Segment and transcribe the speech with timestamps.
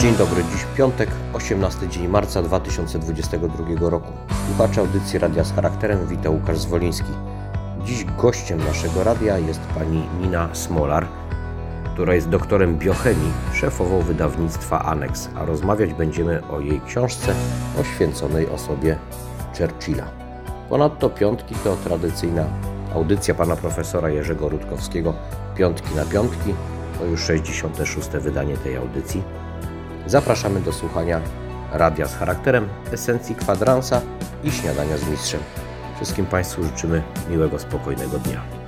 [0.00, 4.12] Dzień dobry, dziś piątek, 18 dzień marca 2022 roku.
[4.46, 7.12] Słuchacze audycji Radia z Charakterem, wita Łukasz Zwoliński.
[7.84, 11.06] Dziś gościem naszego radia jest pani Nina Smolar,
[11.92, 17.34] która jest doktorem biochemii, szefową wydawnictwa Anex, a rozmawiać będziemy o jej książce
[17.76, 18.96] poświęconej osobie
[19.58, 20.04] Churchilla.
[20.68, 22.44] Ponadto piątki to tradycyjna
[22.94, 25.14] audycja pana profesora Jerzego Rutkowskiego
[25.56, 26.54] Piątki na Piątki.
[26.98, 28.08] To już 66.
[28.08, 29.39] wydanie tej audycji.
[30.10, 31.20] Zapraszamy do słuchania
[31.72, 34.00] radia z charakterem, esencji kwadransa
[34.44, 35.40] i śniadania z mistrzem.
[35.96, 38.59] Wszystkim Państwu życzymy miłego, spokojnego dnia.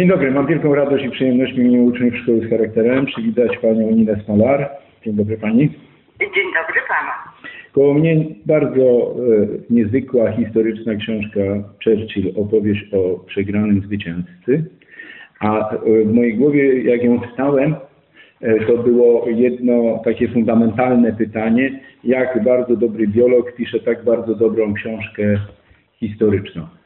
[0.00, 4.16] Dzień dobry, mam wielką radość i przyjemność w uczniów Szkoły z Charakterem przywitać Panią Ninę
[4.24, 4.70] Smolar.
[5.04, 5.68] Dzień dobry Pani.
[6.20, 7.10] Dzień dobry Panu.
[7.72, 9.16] Koło mnie bardzo e,
[9.70, 11.40] niezwykła historyczna książka
[11.84, 14.64] Churchill, opowieść o przegranym zwycięzcy.
[15.40, 17.74] A e, w mojej głowie, jak ją czytałem,
[18.40, 24.74] e, to było jedno takie fundamentalne pytanie, jak bardzo dobry biolog pisze tak bardzo dobrą
[24.74, 25.40] książkę
[25.92, 26.79] historyczną.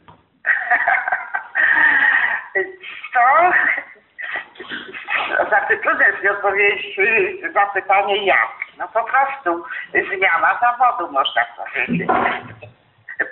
[5.49, 8.51] Znaczy trudno mi odpowiedzieć y, na pytanie jak.
[8.79, 12.09] No po prostu zmiana zawodu można powiedzieć.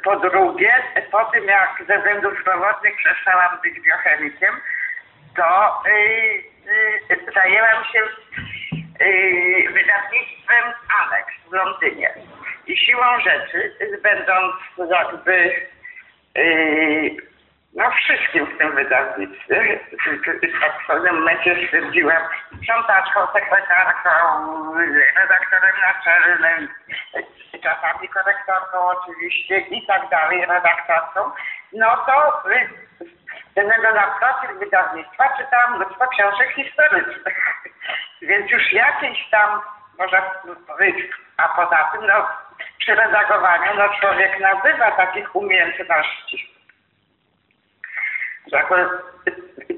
[0.05, 0.75] Po drugie,
[1.11, 4.55] po tym jak ze względów zdrowotnych przestałam być biochemikiem,
[5.37, 5.93] to y,
[7.11, 8.01] y, zajęłam się
[9.05, 10.65] y, wydawnictwem
[11.01, 12.11] Alex w Londynie.
[12.67, 14.55] I siłą rzeczy, będąc
[14.91, 15.53] jakby
[16.39, 17.32] y,
[17.75, 19.81] no wszystkim w tym wydawnictwie.
[20.85, 22.23] W pewnym momencie stwierdziłam,
[22.57, 24.11] sprzątaczką, sekretarką,
[25.17, 26.69] redaktorem naczelnym,
[27.63, 31.31] czasami korektorką oczywiście i tak dalej, redaktorką.
[31.73, 32.69] No to y,
[33.57, 37.63] ze względu na profil wydawnictwa czytałam mnóstwo książek historycznych.
[38.29, 39.61] Więc już jakieś tam,
[39.99, 40.21] można
[40.67, 42.29] powiedzieć, a poza tym, no
[42.79, 46.52] przy redagowaniu, no człowiek nabywa takich umiejętności
[48.47, 48.75] jako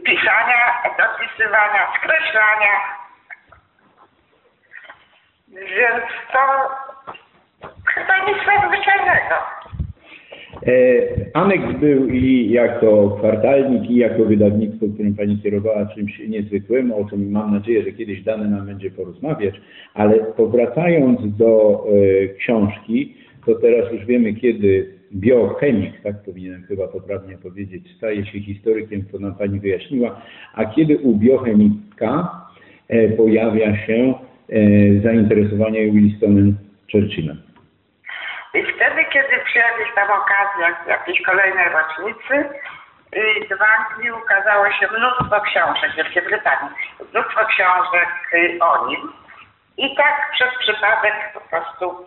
[0.05, 2.75] pisania, dopisywania, skreślania.
[5.49, 6.71] Więc to
[7.87, 9.35] chyba nic nadzwyczajnego.
[10.67, 10.73] E,
[11.35, 17.31] Aneks był i jako kwartalnik, i jako wydawnictwo, którym Pani kierowała czymś niezwykłym, o czym
[17.31, 19.55] mam nadzieję, że kiedyś dane nam będzie porozmawiać,
[19.95, 23.17] ale powracając do e, książki,
[23.47, 29.19] to teraz już wiemy, kiedy biochemik, tak powinienem chyba poprawnie powiedzieć, staje się historykiem, to
[29.19, 30.21] nam Pani wyjaśniła,
[30.55, 32.41] a kiedy u biochemika
[32.89, 34.15] e, pojawia się
[34.49, 34.57] e,
[35.03, 36.57] zainteresowanie Willistonem
[36.93, 37.43] Churchillem.
[38.55, 39.61] I wtedy, kiedy przy
[39.95, 42.59] tam okazjach, jakiejś kolejnej rocznicy,
[43.59, 46.71] w Anglii ukazało się mnóstwo książek w Wielkiej Brytanii,
[47.13, 49.01] mnóstwo książek y, o nim.
[49.77, 52.07] I tak przez przypadek po prostu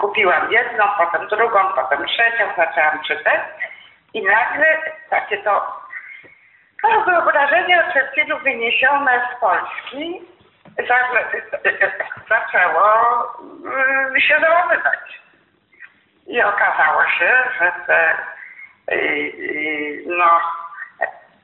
[0.00, 3.40] kupiłam jedną, potem drugą, potem trzecią, zaczęłam czytać
[4.14, 4.66] i nagle
[5.10, 5.80] takie to
[6.82, 10.22] no, wyobrażenie o Churchillu wyniesione z Polski
[10.88, 11.08] za-
[12.28, 13.22] zaczęło
[14.16, 15.20] y, się załamywać.
[16.26, 18.14] I okazało się, że te
[18.92, 20.40] y, y, no,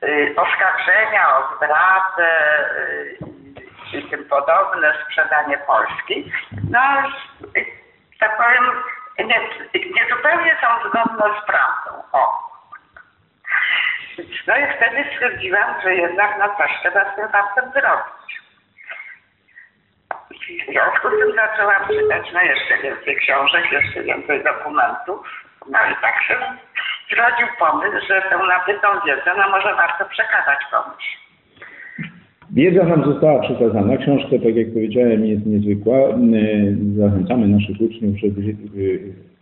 [0.03, 2.29] y, oskarżenia o zdradę
[3.93, 6.31] i tym podobne, sprzedanie Polski,
[6.71, 6.79] no,
[8.19, 8.83] tak powiem,
[9.19, 9.49] nie,
[9.93, 12.03] nie zupełnie są zgodne z prawdą.
[12.11, 12.47] O.
[14.47, 18.41] No i wtedy stwierdziłam, że jednak no coś trzeba z tym faktem zrobić.
[20.67, 25.27] W związku z tym zaczęłam czytać no jeszcze więcej książek, jeszcze więcej dokumentów.
[25.69, 26.39] No i tak się
[27.09, 31.26] zrodził pomysł, że tę nabytą wiedzę no może warto przekazać komuś.
[32.57, 33.97] Wiedza nam została przekazana.
[33.97, 35.97] Książka, tak jak powiedziałem, jest niezwykła.
[36.97, 38.53] Zachęcamy naszych uczniów, żeby e,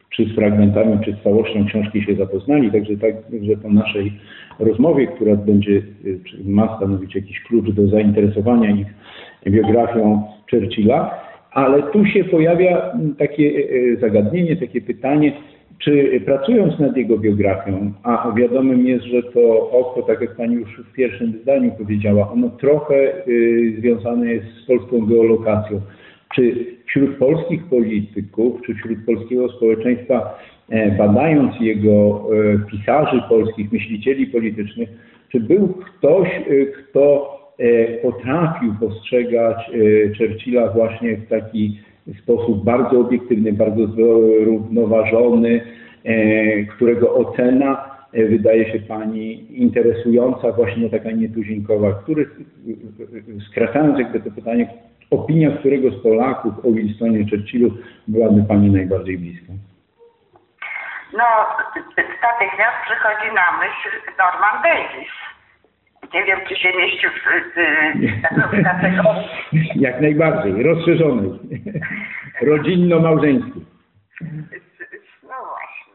[0.10, 2.72] czy z fragmentami, czy z całością książki się zapoznali.
[2.72, 4.12] Także tak, że po naszej
[4.60, 8.88] rozmowie, która będzie, czy ma stanowić jakiś klucz do zainteresowania ich
[9.48, 13.52] biografią Churchilla, ale tu się pojawia m, takie
[13.94, 15.32] e, zagadnienie, takie pytanie,
[15.80, 20.82] czy pracując nad jego biografią, a wiadomym jest, że to oko, tak jak Pani już
[20.90, 25.82] w pierwszym zdaniu powiedziała, ono trochę y, związane jest z polską geolokacją.
[26.36, 30.40] Czy wśród polskich polityków, czy wśród polskiego społeczeństwa,
[30.70, 34.90] e, badając jego e, pisarzy polskich, myślicieli politycznych,
[35.32, 39.74] czy był ktoś, e, kto e, potrafił postrzegać e,
[40.18, 41.80] Churchilla właśnie w taki
[42.14, 45.62] sposób bardzo obiektywny, bardzo zrównoważony,
[46.04, 54.20] e, którego ocena e, wydaje się Pani interesująca, właśnie taka nietuzinkowa, który, e, skracając jakby
[54.20, 54.68] to pytanie,
[55.12, 57.72] opinia którego z Polaków o Winstonie Churchillu
[58.08, 59.54] byłaby Pani najbardziej bliska?
[61.14, 61.24] No,
[62.22, 65.12] natychmiast przychodzi na myśl Norman Davis.
[66.14, 67.14] Nie wiem, czy się mieścił w,
[67.56, 69.30] w, w kategorii.
[69.76, 71.40] Jak najbardziej, rozszerzony,
[72.42, 73.66] rodzinno-małżeński.
[75.24, 75.94] No właśnie.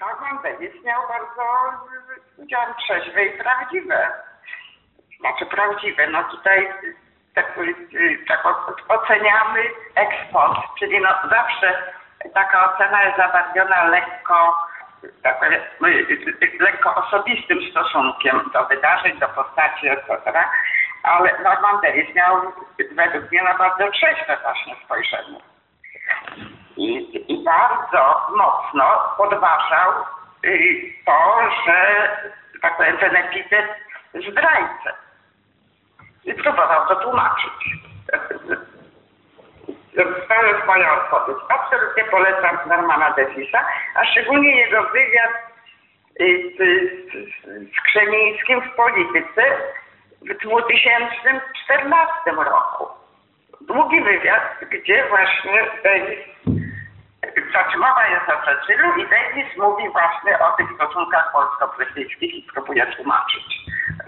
[0.00, 1.42] Norman Davis miał bardzo,
[2.36, 4.08] powiedziałam, trzeźwe i prawdziwe.
[5.20, 6.68] Znaczy prawdziwe, no tutaj
[7.34, 7.58] tak,
[8.28, 8.44] tak
[8.88, 9.62] oceniamy
[9.94, 11.92] eksport, czyli no zawsze
[12.34, 14.54] taka ocena jest zabarwiona lekko,
[15.22, 15.60] tak powiem,
[16.60, 20.44] lekko osobistym stosunkiem do wydarzeń, do postaci, etc.
[21.04, 22.36] Ale Norman Davis miał
[22.92, 25.40] według mnie na bardzo trzeźwe właśnie spojrzenie.
[26.76, 29.92] i, i bardzo mocno podważał
[30.44, 32.08] y, to, że
[32.62, 33.66] tak powiem, ten epitet
[34.14, 34.92] zdrajcę.
[36.24, 37.52] I próbował to tłumaczyć.
[39.92, 41.38] Jest moja odpowiedź.
[41.48, 45.30] Absolutnie polecam Normana Devisa, a szczególnie jego wywiad
[46.20, 46.60] y, z,
[47.76, 49.42] z Krzemińskim w polityce
[50.24, 52.84] w 2014 roku.
[53.68, 56.24] Długi wywiad, gdzie właśnie Davis,
[57.50, 62.86] znaczy mowa jest o Churchillu i Davis mówi właśnie o tych stosunkach polsko-brytyjskich i próbuje
[62.96, 63.46] tłumaczyć,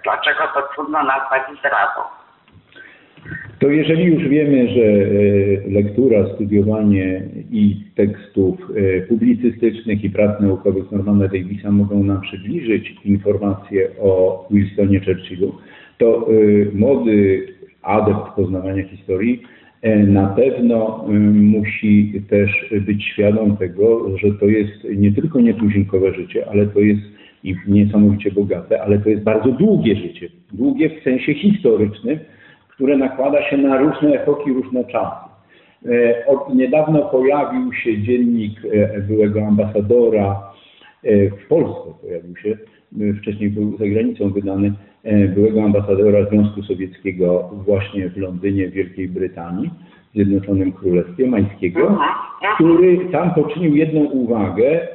[0.04, 2.00] dlaczego to trudno nazwać zdradą.
[3.58, 10.90] To jeżeli już wiemy, że e, lektura, studiowanie i tekstów e, publicystycznych i prac naukowych
[10.92, 15.58] Normana Davisa mogą nam przybliżyć informacje o Wilsonie Churchillu,
[15.98, 16.32] to e,
[16.74, 17.46] młody
[17.82, 19.42] adept poznawania historii
[20.06, 26.66] na pewno musi też być świadom tego, że to jest nie tylko nietuzinkowe życie, ale
[26.66, 27.02] to jest
[27.44, 30.28] i niesamowicie bogate, ale to jest bardzo długie życie.
[30.52, 32.18] Długie w sensie historycznym,
[32.68, 35.26] które nakłada się na różne epoki, różne czasy.
[35.88, 40.42] E, od niedawno pojawił się dziennik e, byłego ambasadora
[41.04, 42.58] e, w Polsce, pojawił się,
[43.20, 44.72] wcześniej był za granicą wydany,
[45.34, 49.70] byłego ambasadora Związku Sowieckiego właśnie w Londynie, w Wielkiej Brytanii,
[50.10, 51.98] w Zjednoczonym Królestwie Mańskiego,
[52.54, 54.88] który tam poczynił jedną uwagę,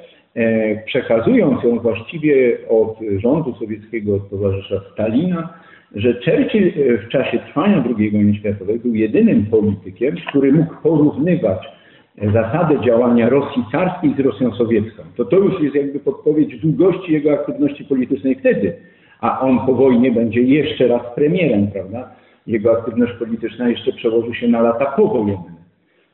[0.86, 5.50] przekazując ją właściwie od rządu sowieckiego, od towarzysza Stalina,
[5.95, 11.60] że Churchill e, w czasie trwania II wojny światowej był jedynym politykiem, który mógł porównywać
[11.65, 11.69] e,
[12.18, 15.03] zasadę działania Rosji carskiej z Rosją sowiecką.
[15.15, 18.77] To to już jest jakby podpowiedź długości jego aktywności politycznej wtedy,
[19.22, 22.10] a on po wojnie będzie jeszcze raz premierem, prawda?
[22.48, 25.62] Jego aktywność polityczna jeszcze przełoży się na lata powojenne.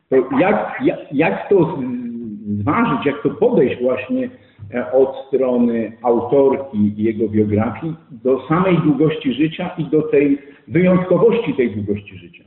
[0.10, 1.77] To jak, jak, jak to
[2.48, 4.30] zważyć, jak to podejść właśnie
[4.74, 11.54] E, od strony autorki i jego biografii do samej długości życia i do tej wyjątkowości
[11.54, 12.44] tej długości życia?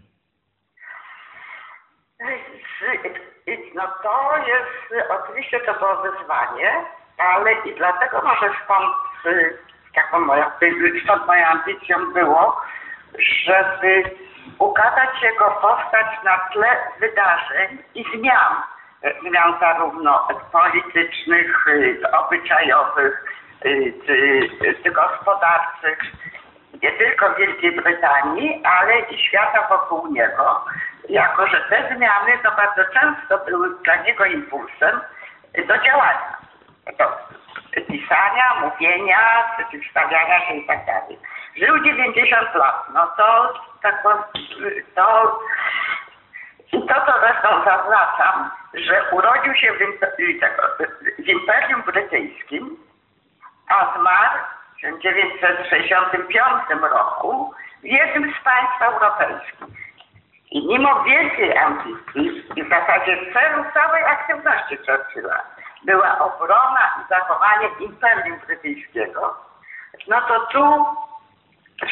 [3.75, 6.85] No to jest, oczywiście to było wyzwanie,
[7.19, 8.95] ale i dlatego może stąd
[9.95, 10.53] taką moja,
[11.05, 12.61] stąd moją ambicją było,
[13.19, 14.03] żeby
[14.59, 18.63] ukazać jego postać na tle wydarzeń i zmian
[19.21, 23.25] zmian zarówno politycznych, y, obyczajowych,
[23.65, 23.95] y,
[24.83, 25.99] czy gospodarczych,
[26.83, 30.65] nie tylko Wielkiej Brytanii, ale i świata wokół niego,
[31.09, 35.01] jako że te zmiany to bardzo często były dla niego impulsem
[35.69, 36.37] do działania,
[36.99, 37.05] do
[37.83, 39.19] pisania, mówienia,
[39.59, 41.19] przeciwstawiania się i tak dalej.
[41.57, 44.03] Żył 90 lat, no to, tak,
[44.95, 45.41] to
[46.73, 49.79] i to, co zresztą zaznaczam, że urodził się w,
[51.23, 52.77] w Imperium Brytyjskim,
[53.69, 54.39] a zmarł
[54.81, 59.61] 1965 roku w jednym z państw europejskich.
[60.51, 65.43] I mimo wielkiej ambicji i w zasadzie celu całej aktywności Churchilla
[65.85, 69.37] była obrona i zachowanie Imperium Brytyjskiego,
[70.09, 70.87] no to tu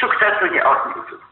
[0.00, 1.27] sukcesu nie odniósł.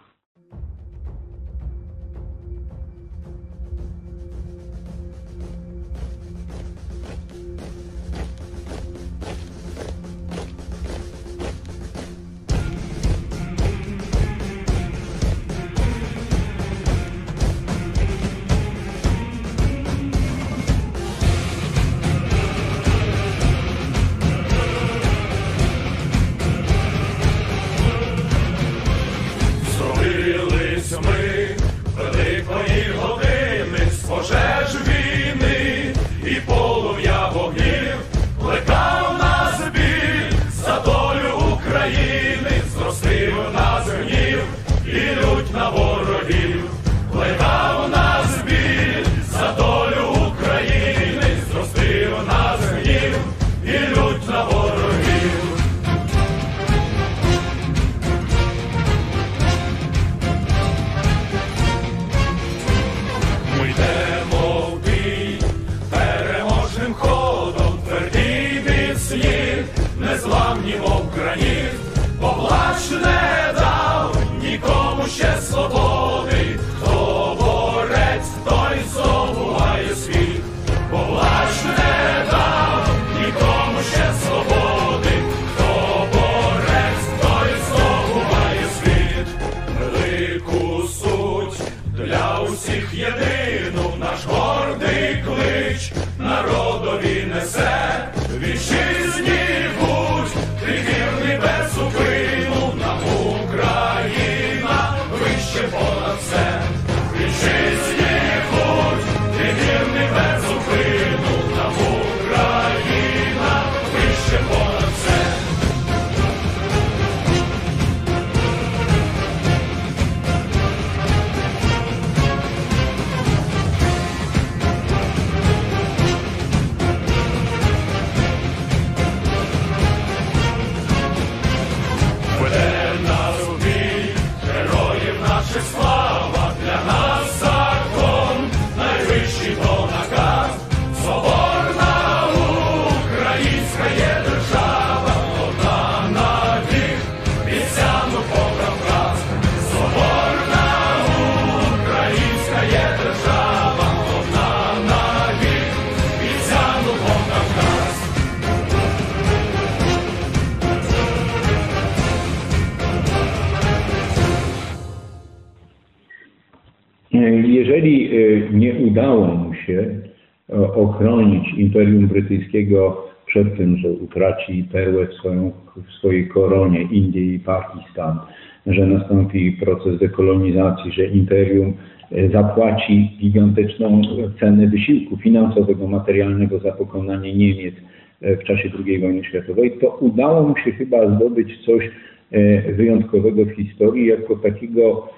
[172.27, 178.19] Brytyjskiego przed tym, że utraci perłę w, swoją, w swojej koronie Indię i Pakistan,
[178.67, 181.73] że nastąpi proces dekolonizacji, że imperium
[182.13, 184.03] e, zapłaci gigantyczną
[184.41, 187.75] cenę wysiłku finansowego, materialnego za pokonanie Niemiec
[188.23, 191.91] e, w czasie II wojny światowej, to udało mu się chyba zdobyć coś
[192.33, 195.09] e, wyjątkowego w historii jako takiego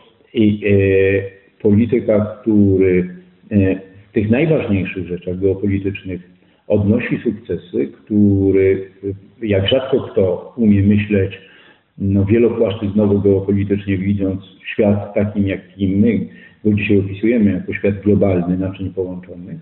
[1.62, 3.08] polityka, który
[4.08, 6.20] w tych najważniejszych rzeczach geopolitycznych
[6.68, 8.90] odnosi sukcesy, który
[9.42, 11.38] jak rzadko kto umie myśleć
[11.98, 16.26] no, wielopłaszczyznowo geopolitycznie, widząc świat takim, jakim my
[16.64, 19.58] go dzisiaj opisujemy, jako świat globalny, naczyń połączonych.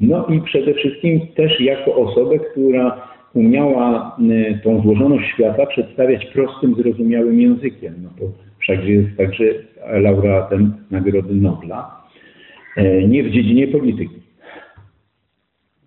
[0.00, 4.16] No i przede wszystkim też jako osobę, która umiała
[4.50, 7.94] e, tą złożoność świata przedstawiać prostym, zrozumiałym językiem.
[8.02, 9.44] No to wszakże jest także
[9.86, 12.02] laureatem Nagrody Nobla,
[12.76, 14.22] e, nie w dziedzinie polityki.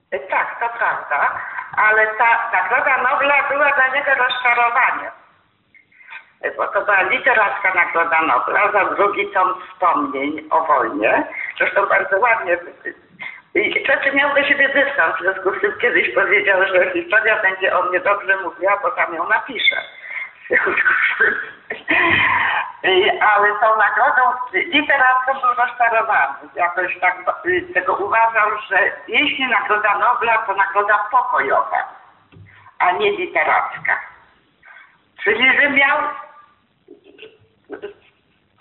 [0.09, 1.39] Tak, to prawda,
[1.89, 5.11] ale ta Nagroda Nobla była dla niego rozczarowaniem.
[6.57, 11.27] Bo to była literacka Nagroda Nobla za drugi tom wspomnień o wojnie.
[11.57, 12.57] Zresztą bardzo ładnie.
[13.55, 17.79] I Churchill miał do siebie dystans, w związku z tym kiedyś powiedział, że historia będzie
[17.79, 19.75] o mnie dobrze mówiła, bo tam ją napiszę.
[20.43, 21.35] W związku z tym,
[23.21, 24.21] ale tą nagrodą
[24.53, 26.49] literacką był rozczarowany.
[26.55, 31.93] Jakoś tak y, tego uważał, że jeśli nagroda Nobla, to nagroda pokojowa,
[32.79, 33.99] a nie literacka.
[35.23, 35.97] Czyli, że miał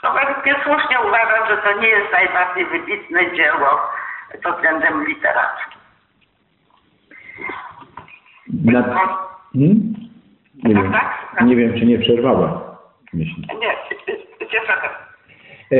[0.02, 3.68] no według słusznie uważam, że to nie jest najbardziej wybitne dzieło
[4.42, 5.81] pod względem literackim.
[8.64, 8.83] Na...
[9.52, 9.94] Hmm?
[10.64, 10.92] Nie, wiem,
[11.40, 12.67] nie wiem, czy nie przerwała
[13.18, 13.44] myśli.
[13.61, 13.72] Nie,
[14.50, 14.72] cieszę.
[15.72, 15.78] E,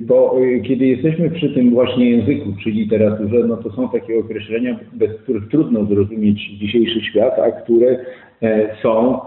[0.00, 4.78] Bo e, kiedy jesteśmy przy tym właśnie języku, przy literaturze, no to są takie określenia,
[4.92, 7.98] bez których trudno zrozumieć dzisiejszy świat, a które
[8.42, 9.20] e, są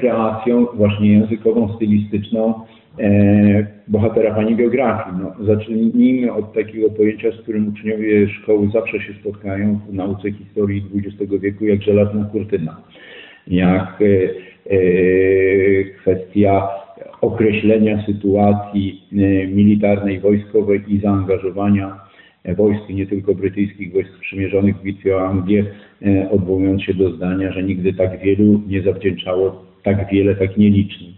[0.00, 2.54] kreacją właśnie językową, stylistyczną
[3.88, 5.16] bohatera pani biografii.
[5.20, 10.84] No, zacznijmy od takiego pojęcia, z którym uczniowie szkoły zawsze się spotkają w nauce historii
[10.94, 12.76] XX wieku, jak żelazna kurtyna.
[13.46, 13.98] Jak
[16.02, 16.68] kwestia
[17.22, 22.00] określenia sytuacji e, militarnej, wojskowej i zaangażowania
[22.44, 25.64] e, wojsk, nie tylko brytyjskich, wojsk sprzymierzonych w bitwie o Anglię,
[26.06, 31.14] e, odwołując się do zdania, że nigdy tak wielu nie zawdzięczało tak wiele, tak nieliczni.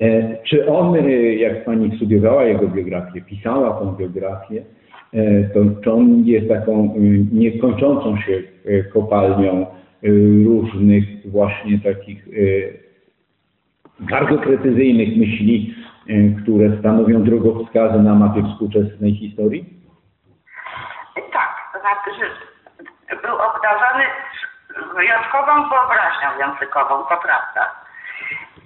[0.00, 4.62] E, Czy on, e, jak pani studiowała jego biografię, pisała tą biografię,
[5.14, 6.98] e, to czy on jest taką e,
[7.32, 9.66] niekończącą się e, kopalnią e,
[10.44, 12.90] różnych właśnie takich e,
[14.00, 15.74] bardzo precyzyjnych myśli,
[16.08, 19.64] e, które stanowią drogowskazy na mapie współczesnej historii?
[21.32, 24.04] Tak, to znaczy, że był obdarzony
[24.96, 27.74] wyjątkową wyobraźnią językową, to prawda.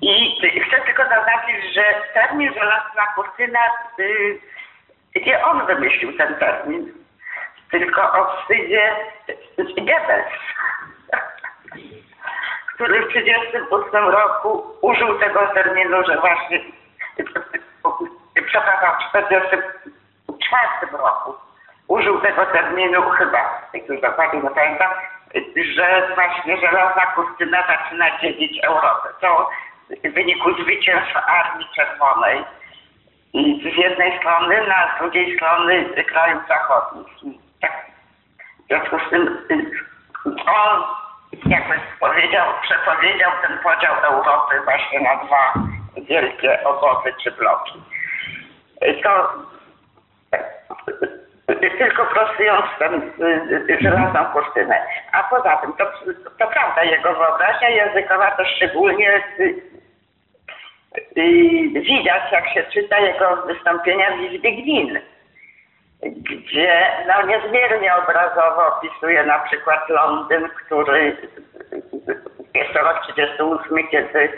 [0.02, 1.82] I chcę tylko zaznaczyć, że
[2.14, 3.60] termin żelazna kurtyna,
[3.98, 4.40] y,
[5.26, 6.92] nie on wymyślił ten termin,
[7.70, 8.92] tylko o wstydzie
[9.58, 10.32] Goebbels,
[12.74, 16.60] który w 1938 roku użył tego terminu, że właśnie,
[18.46, 21.34] przepraszam, w 1944 roku
[21.88, 24.90] użył tego terminu chyba, jak już dokładnie nie pamiętam,
[25.74, 29.08] że właśnie żelazna kurtyna zaczyna dzielić Europę.
[29.20, 29.50] To
[30.04, 32.44] w wyniku zwycięstw Armii Czerwonej
[33.34, 37.06] z jednej strony, a z drugiej strony krajów zachodnich.
[37.60, 37.87] Tak,
[38.64, 39.70] w związku z tym y,
[40.46, 40.84] on
[41.32, 45.54] jakby powiedział, przepowiedział ten podział Europy właśnie na dwa
[46.08, 47.82] wielkie obozy czy bloki.
[49.02, 49.32] To
[51.78, 52.90] tylko prostując tę
[53.80, 54.87] żelazną kurtynę.
[55.12, 55.84] A poza tym, to,
[56.38, 59.62] to prawda, jego wyobraźnia językowa to szczególnie y,
[61.18, 65.00] y, widać, jak się czyta jego wystąpienia w Izbie Gmin,
[66.04, 71.16] gdzie no, niezmiernie obrazowo opisuje na przykład Londyn, który
[72.54, 74.32] jest rok 38, kiedy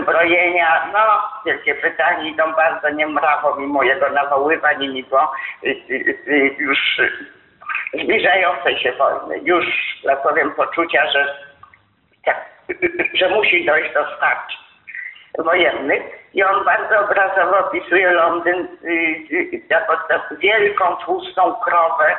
[0.00, 5.32] zbrojenia, no Wielkie Brytanii idą bardzo niemrawo mimo jego nawoływań i mimo
[5.64, 6.78] y, y, y, już
[7.94, 9.40] zbliżającej się wojny.
[9.42, 9.66] Już,
[10.06, 11.38] tak powiem, poczucia, że,
[12.24, 12.44] tak,
[13.14, 14.63] że musi dojść do starć
[15.38, 16.02] wojennych.
[16.34, 18.68] I on bardzo obrazowo opisuje Londyn
[19.70, 22.16] jako tę wielką, tłustą krowę,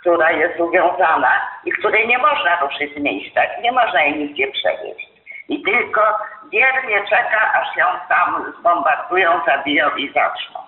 [0.00, 1.32] która jest uwiązana
[1.64, 5.08] i której nie można ruszyć z miejsca, nie można jej nigdzie przewieźć.
[5.48, 6.18] I tylko
[6.52, 10.60] wiernie czeka, aż ją tam zbombardują, zabiją i zaczną.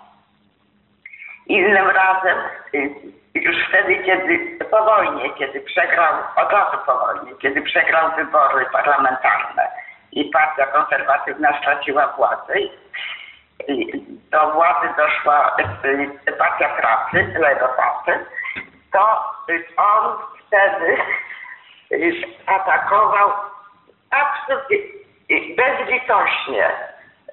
[1.47, 2.37] Innym razem,
[2.73, 2.89] y,
[3.33, 9.80] już wtedy, kiedy po wojnie, kiedy przegrał, od razu po wojnie, kiedy przegrał wybory parlamentarne
[10.11, 12.53] i partia konserwatywna straciła władzę,
[14.31, 15.55] do władzy doszła
[16.27, 18.25] y, partia pracy, Ledo Party,
[18.91, 19.23] to
[19.77, 20.97] on wtedy
[22.45, 23.31] atakował
[24.09, 24.77] absolutnie
[25.57, 26.69] bezlitośnie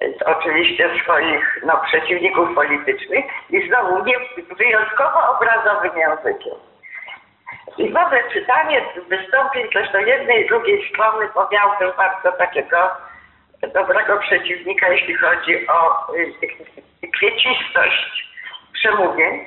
[0.02, 4.14] y, oczywiście swoich no, przeciwników politycznych i znowu nie
[4.56, 6.54] wyjątkowo obrazowym językiem.
[7.78, 12.90] I w ogóle czytanie wystąpień zresztą jednej i drugiej strony, bo też bardzo takiego
[13.74, 18.28] dobrego przeciwnika, jeśli chodzi o y, kwiecistość
[18.72, 19.44] przemówień,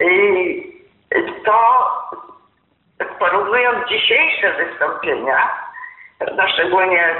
[0.00, 0.72] y,
[1.44, 1.88] to
[3.18, 5.50] porównując dzisiejsze wystąpienia,
[6.36, 7.14] no szczególnie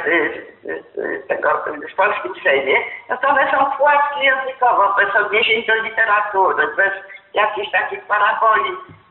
[1.28, 2.76] tego w polskim Sejmie,
[3.09, 6.92] no to one są płaskie językowo, bez odniesień do literatury, bez
[7.35, 9.02] jakichś takich paraboli y, y,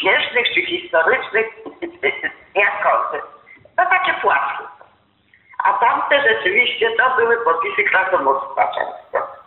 [0.00, 1.46] śmiesznych czy historycznych,
[1.82, 3.24] y, y, jakowych.
[3.78, 4.64] No takie płaskie.
[5.64, 9.41] A tamte rzeczywiście to były popisy krasomóstwa często.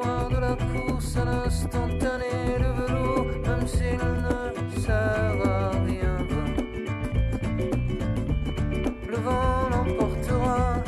[0.00, 6.16] De la course à l'instantané, le vélo, même s'il ne sert à rien.
[9.08, 10.82] Le vent l'emportera,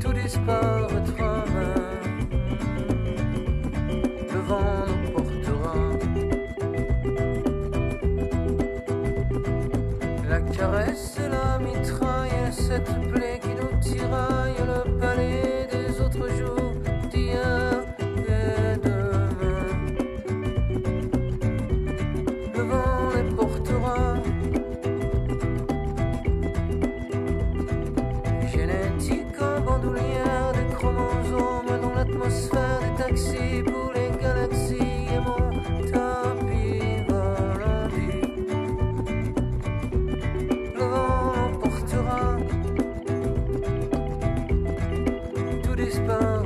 [0.00, 1.44] tout disparaîtra.
[4.32, 5.74] Le vent nous portera.
[10.28, 14.57] La caresse et la mitraille, et cette plaie qui nous tiraille,
[45.78, 46.37] despair.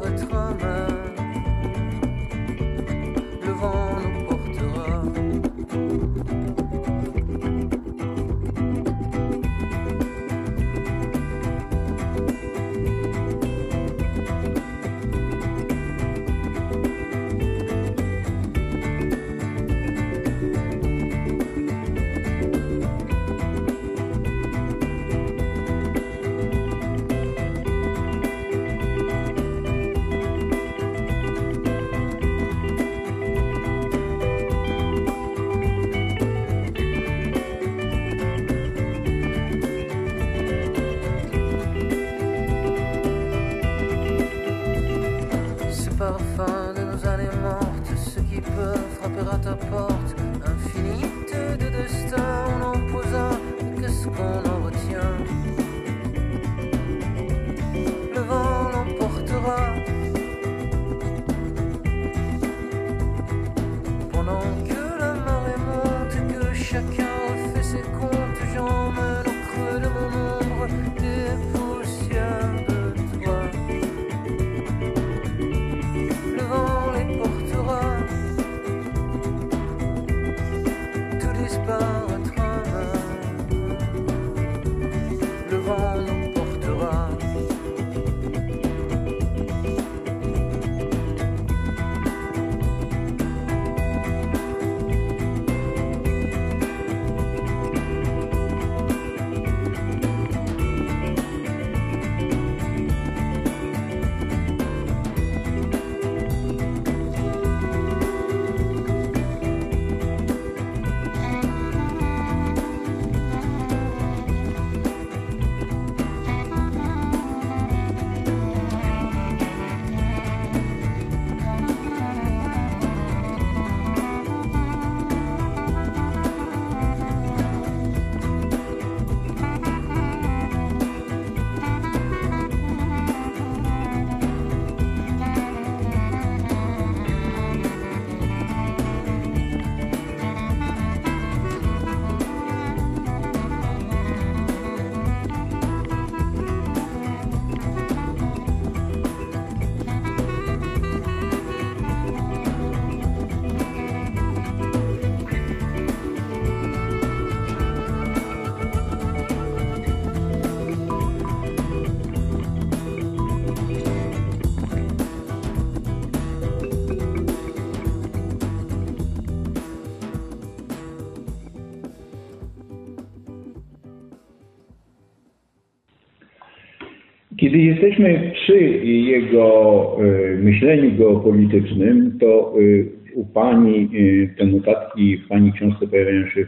[177.52, 183.90] Kiedy jesteśmy przy jego e, myśleniu geopolitycznym, to e, u Pani
[184.24, 186.46] e, te notatki w Pani książce pojawiają się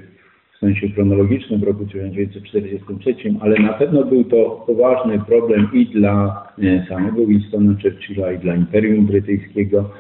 [0.54, 6.46] w sensie chronologicznym w roku 1943, ale na pewno był to poważny problem i dla
[6.88, 9.90] samego Winstona Churchilla, i dla Imperium Brytyjskiego.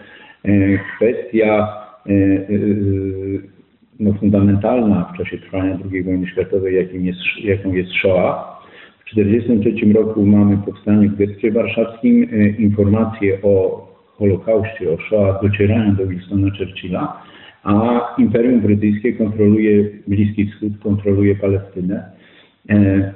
[0.96, 1.68] Kwestia
[4.00, 8.53] no, fundamentalna w czasie trwania II wojny światowej, jakim jest, jaką jest Shoah.
[9.14, 12.28] W 1943 roku mamy powstanie w getcie warszawskim.
[12.32, 13.86] E, Informacje o
[14.18, 17.22] Holokauście, o Shoah docierają do Winstona Churchilla,
[17.64, 22.04] a Imperium Brytyjskie kontroluje Bliski Wschód, kontroluje Palestynę.
[22.68, 23.12] E,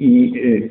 [0.00, 0.68] I e,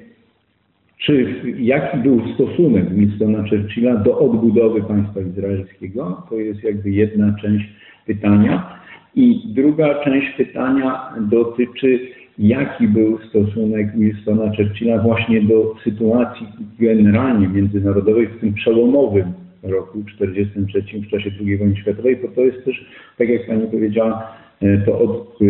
[0.98, 6.24] czy jaki był stosunek Winstona Churchilla do odbudowy państwa izraelskiego?
[6.30, 7.66] To jest jakby jedna część
[8.06, 8.80] pytania.
[9.16, 12.00] I druga część pytania dotyczy,
[12.40, 16.48] jaki był stosunek Winstona Churchilla właśnie do sytuacji
[16.80, 22.66] generalnie międzynarodowej w tym przełomowym roku 1943 w czasie II wojny światowej, bo to jest
[22.66, 22.86] też,
[23.18, 25.46] tak jak Pani powiedziała, e, to od, e,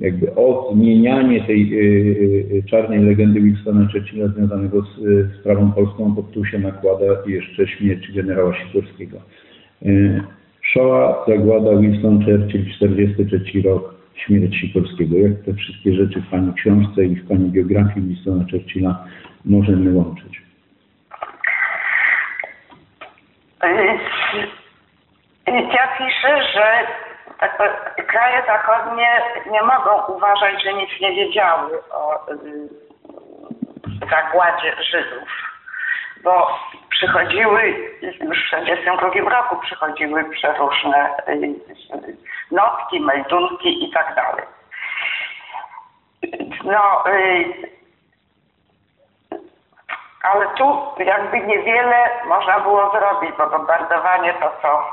[0.00, 1.72] jakby odmienianie tej
[2.58, 7.66] e, czarnej legendy Winstona Churchilla związanego z e, sprawą polską, pod tu się nakłada jeszcze
[7.66, 9.18] śmierć generała Sikorskiego.
[10.72, 15.16] Shoah, zagłada Winston Churchill, 43 rok, śmierć Sikorskiego.
[15.16, 19.04] Jak te wszystkie rzeczy w Pani książce i w Pani biografii Winstona Churchilla
[19.44, 20.42] możemy łączyć?
[23.64, 23.98] Y,
[25.48, 26.86] Ja piszę, że
[27.40, 27.56] tak
[28.06, 29.08] kraje zachodnie
[29.52, 32.68] nie mogą uważać, że nic nie wiedziały o y,
[34.10, 35.28] zagładzie Żydów,
[36.24, 36.58] bo
[36.90, 37.62] przychodziły,
[38.02, 42.16] już w 1942 roku przychodziły przeróżne y, y,
[42.54, 44.44] notki, meldunki i tak dalej.
[46.64, 47.74] No, y,
[50.22, 54.92] ale tu jakby niewiele można było zrobić, bo bombardowanie to co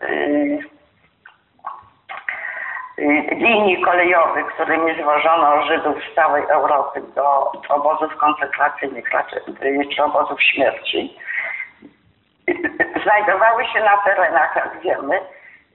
[0.00, 0.58] yy,
[2.98, 9.04] yy, linii kolejowych, którymi zwożono Żydów z całej Europy do obozów koncentracyjnych
[9.60, 11.18] yy, czy obozów śmierci,
[13.02, 15.20] znajdowały się na terenach, jak wiemy,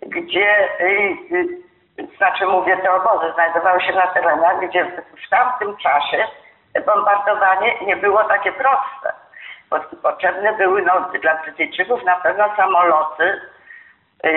[0.02, 4.86] gdzie, yy, yy, znaczy mówię te obozy, znajdowały się na terenach, gdzie
[5.26, 6.28] w, tamtym czasie
[6.86, 9.14] bombardowanie nie było takie proste.
[10.02, 13.42] Potrzebne były no, dla Brytyjczyków na pewno samoloty
[14.26, 14.30] y,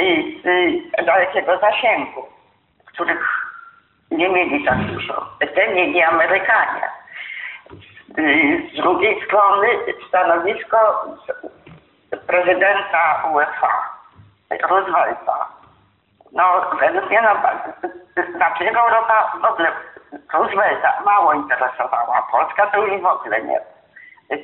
[1.01, 2.27] y, dalekiego zasięgu,
[2.87, 3.29] których
[4.11, 5.27] nie mieli tak dużo.
[5.55, 6.89] Te mieli Amerykanie.
[8.19, 9.69] Y, Z drugiej strony
[10.09, 11.07] stanowisko
[12.27, 13.91] prezydenta USA,
[14.69, 15.49] Roosevelta,
[16.35, 17.35] no, według mnie, no,
[18.37, 19.73] znaczy Europa w ogóle
[20.33, 23.61] Roosevelta mało interesowała, Polska to już w ogóle nie.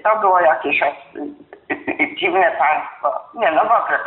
[0.02, 0.80] To było jakieś
[2.18, 3.20] dziwne państwo.
[3.34, 3.98] Nie, no w ogóle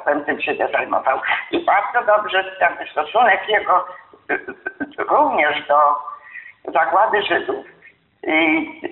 [0.00, 1.20] powiem, tym się nie zajmował.
[1.50, 3.86] I bardzo dobrze jakby stosunek jego
[4.98, 5.78] również do
[6.72, 7.66] zagłady Żydów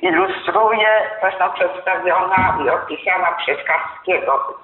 [0.02, 4.58] ilustruje zresztą przedstawiona i opisana przez Karskiego,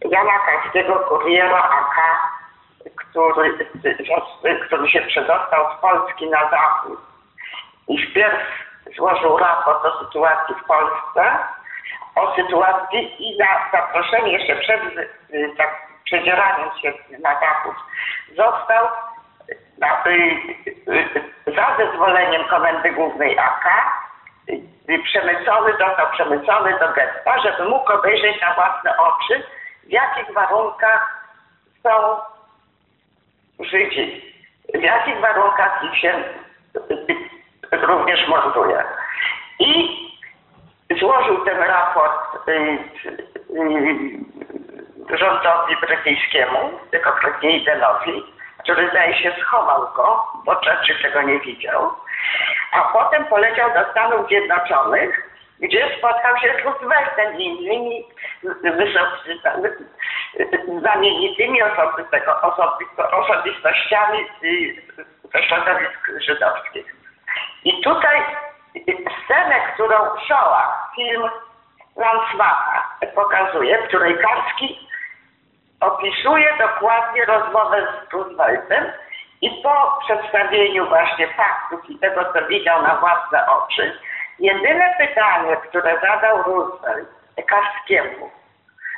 [0.00, 1.96] Jana Karskiego, kuriera AK,
[3.18, 7.00] który, który się przedostał z Polski na zachód
[7.88, 8.40] i wpierw
[8.96, 11.38] złożył raport o sytuacji w Polsce,
[12.14, 14.80] o sytuacji i na zaproszenie jeszcze przed
[15.56, 17.74] tak, przedzieraniem się na zachód
[18.36, 18.88] został
[19.78, 20.04] na,
[21.46, 23.68] za zezwoleniem Komendy Głównej AK
[25.04, 29.42] przemycony, został przemycony do getta, żeby mógł obejrzeć na własne oczy,
[29.84, 31.24] w jakich warunkach
[31.82, 32.16] są
[33.60, 34.34] Żydzi,
[34.74, 36.14] w jakich warunkach ich się
[37.72, 38.84] również morduje.
[39.58, 39.98] I
[41.00, 42.78] złożył ten raport y,
[45.12, 48.24] y, rządowi brytyjskiemu, tylko Idenowi,
[48.58, 51.92] który zdaje się schował go, bo Churchill tego nie widział.
[52.72, 58.04] A potem poleciał do Stanów Zjednoczonych, gdzie spotkał się z Rooseveltem i innymi
[58.62, 59.38] wysocy,
[60.88, 64.26] znamienitymi osobistego, osobisto, osobistościami
[65.32, 66.96] ze środowisk żydowskich.
[67.64, 68.22] I tutaj
[69.24, 69.96] scenę, którą
[70.26, 71.22] Shoah, film
[71.96, 74.88] Lansmana pokazuje, w której Karski
[75.80, 78.84] opisuje dokładnie rozmowę z Rooseveltem
[79.40, 83.98] i po przedstawieniu właśnie faktów i tego, co widział na własne oczy,
[84.38, 87.08] jedyne pytanie, które zadał Roosevelt
[87.46, 88.30] Karskiemu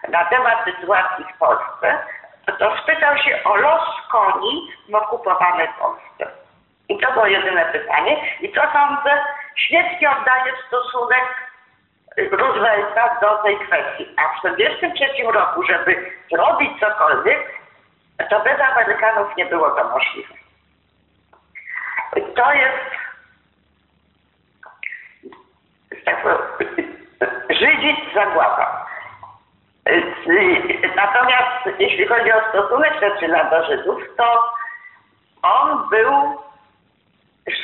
[0.09, 1.99] na temat sytuacji w Polsce,
[2.59, 3.83] to spytał się o los
[4.13, 6.41] koni w okupowanej Polsce.
[6.89, 8.17] I to było jedyne pytanie.
[8.41, 11.51] I to sądzę, świetnie oddaje stosunek
[12.17, 14.07] Roosevelta do tej kwestii.
[14.17, 17.61] A w 1943 roku, żeby zrobić cokolwiek,
[18.31, 20.35] to bez Amerykanów nie było to możliwe.
[22.35, 22.91] To jest
[26.05, 26.25] tak
[27.61, 28.80] Żydzić zagłada.
[30.97, 34.43] Natomiast jeśli chodzi o stosunek Churchilla do Żydów, to
[35.43, 36.13] on był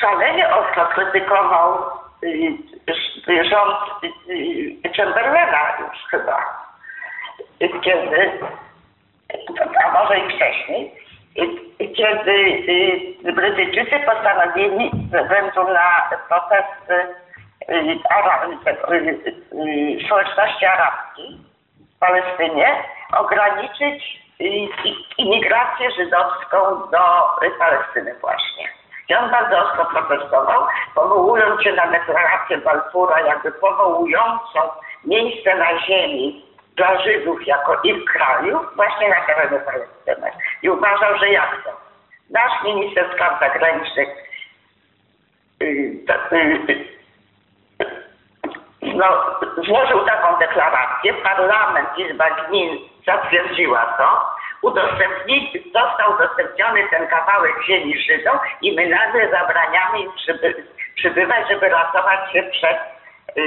[0.00, 1.79] szalenie ostro krytykował
[2.24, 4.05] y, rząd
[4.85, 6.66] y, Chamberlaina już chyba.
[7.83, 8.33] Kiedy,
[9.85, 10.92] a może i wcześniej,
[11.96, 12.33] kiedy
[13.26, 17.14] y, Brytyjczycy postanowili ze względu na protesty
[18.11, 18.46] Ara-
[20.07, 21.46] społeczności arabskiej
[22.01, 24.27] Palestynie ograniczyć
[25.19, 26.59] imigrację żydowską
[26.91, 27.01] do
[27.59, 28.69] Palestyny właśnie.
[29.09, 34.61] I on bardzo ostro protestował, powołując się na deklarację Balfura, jakby powołującą
[35.05, 36.45] miejsce na ziemi
[36.77, 40.31] dla Żydów jako ich kraju właśnie na terenie Palestyny.
[40.63, 41.71] I uważał, że jak to?
[42.31, 44.09] Nasz minister spraw zagranicznych
[45.61, 45.69] yy,
[46.33, 46.96] yy,
[48.97, 57.99] no, złożył taką deklarację, parlament, Izba Gmin zatwierdziła to, udostępni, został udostępniony ten kawałek ziemi
[57.99, 62.79] Żydom i my nagle zabraniamy im przyby, przybywać, żeby ratować się przed
[63.37, 63.45] yy,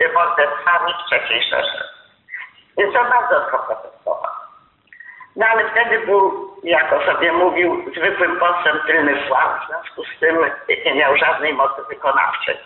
[0.00, 1.84] yy, morderstwami w III Rzeszy.
[2.78, 4.32] Więc on bardzo protestował.
[5.36, 10.20] No ale wtedy był, jak o sobie mówił, zwykłym posłem tylny władz, w związku z
[10.20, 10.36] tym
[10.84, 12.56] nie miał żadnej mocy wykonawczej.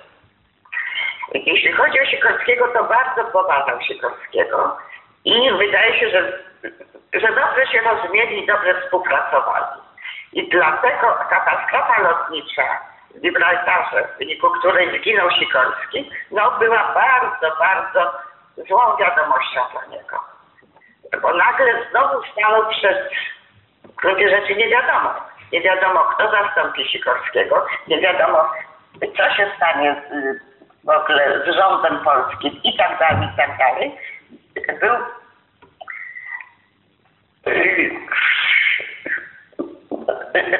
[1.35, 4.79] Jeśli chodzi o Sikorskiego, to bardzo poważał Sikorskiego
[5.25, 6.39] i wydaje się, że,
[7.13, 9.81] że dobrze się rozumieli i dobrze współpracowali.
[10.33, 12.79] I dlatego katastrofa lotnicza
[13.15, 18.13] w Gibraltarze, w wyniku której zginął Sikorski, no była bardzo, bardzo
[18.69, 20.21] złą wiadomością dla niego.
[21.23, 23.11] Bo nagle znowu stanął przed
[23.85, 25.15] w gruncie rzeczy nie wiadomo.
[25.53, 28.51] Nie wiadomo, kto zastąpi Sikorskiego, nie wiadomo,
[29.17, 30.54] co się stanie z,
[30.85, 33.99] w ogóle z rządem polskim i tak dalej, i tak dalej.
[34.81, 34.95] Był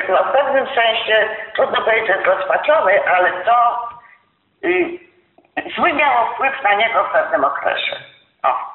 [0.09, 3.89] no, w pewnym sensie, trudno powiedzieć, że jest rozpaczony, ale to
[4.65, 4.99] y,
[5.77, 7.97] zły miało wpływ na niego w pewnym okresie.
[8.43, 8.75] O.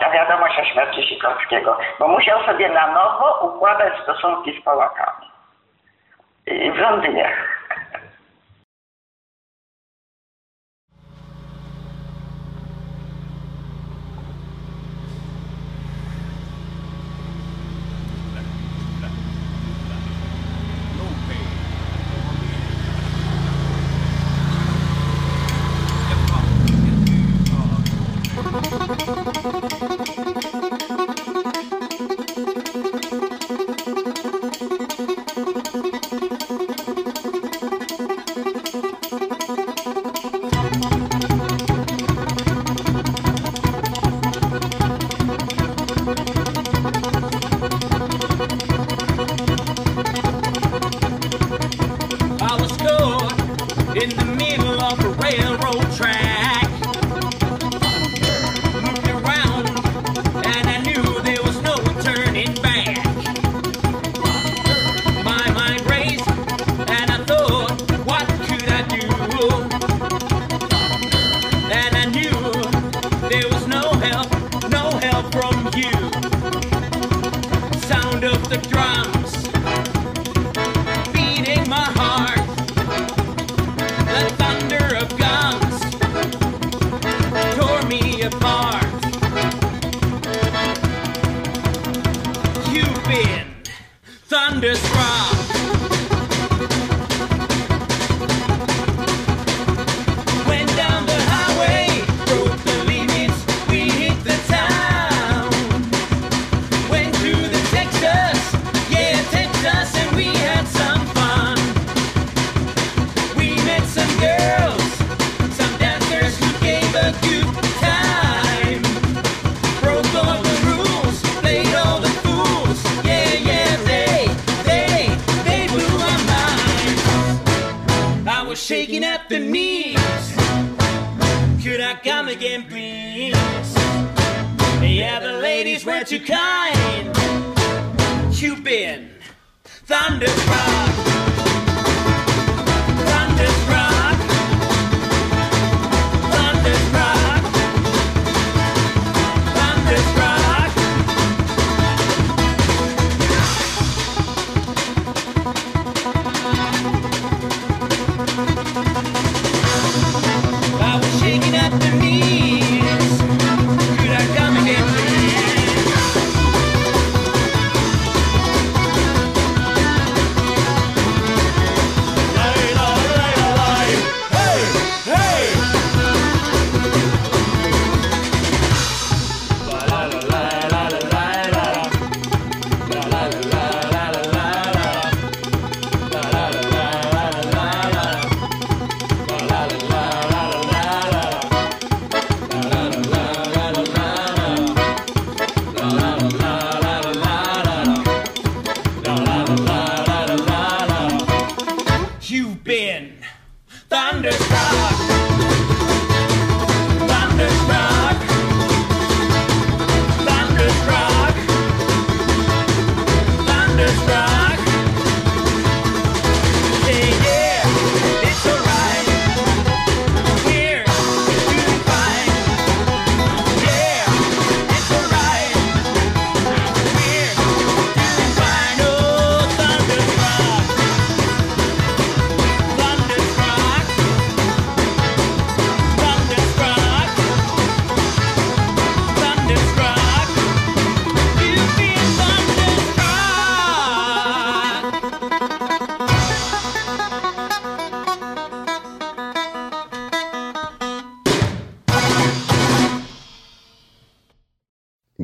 [0.00, 5.30] Ta wiadomość o śmierci Sikorskiego, bo musiał sobie na nowo układać stosunki z Polakami
[6.48, 7.53] y, w Londynie.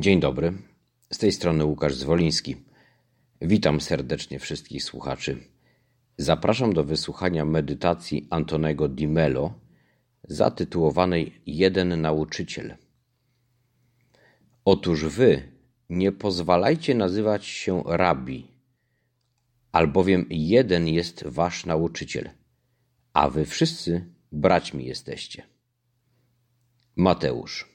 [0.01, 0.53] Dzień dobry.
[1.13, 2.55] Z tej strony Łukasz Zwoliński.
[3.41, 5.37] Witam serdecznie wszystkich słuchaczy.
[6.17, 9.53] Zapraszam do wysłuchania medytacji Antonego Di Mello
[10.23, 12.77] zatytułowanej Jeden nauczyciel.
[14.65, 15.51] Otóż wy
[15.89, 18.47] nie pozwalajcie nazywać się rabi,
[19.71, 22.29] albowiem jeden jest wasz nauczyciel,
[23.13, 25.43] a wy wszyscy braćmi jesteście.
[26.95, 27.70] Mateusz.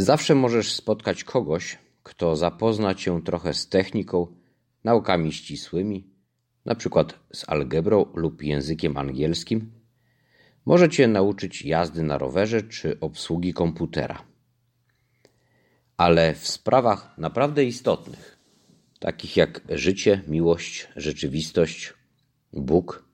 [0.00, 4.26] Zawsze możesz spotkać kogoś, kto zapozna cię trochę z techniką,
[4.84, 6.10] naukami ścisłymi,
[6.64, 9.72] na przykład z algebrą lub językiem angielskim.
[10.66, 14.24] Może cię nauczyć jazdy na rowerze czy obsługi komputera.
[15.96, 18.38] Ale w sprawach naprawdę istotnych,
[18.98, 21.94] takich jak życie, miłość, rzeczywistość,
[22.52, 23.04] Bóg,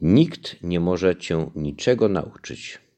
[0.00, 2.89] nikt nie może cię niczego nauczyć.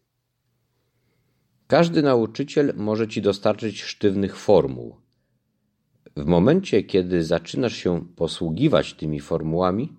[1.73, 4.97] Każdy nauczyciel może ci dostarczyć sztywnych formuł.
[6.17, 9.97] W momencie, kiedy zaczynasz się posługiwać tymi formułami,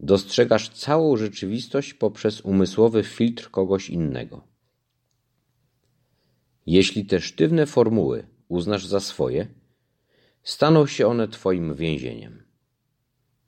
[0.00, 4.44] dostrzegasz całą rzeczywistość poprzez umysłowy filtr kogoś innego.
[6.66, 9.46] Jeśli te sztywne formuły uznasz za swoje,
[10.42, 12.42] staną się one Twoim więzieniem.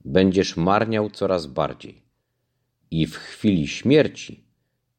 [0.04, 2.02] Będziesz marniał coraz bardziej
[2.90, 4.44] i w chwili śmierci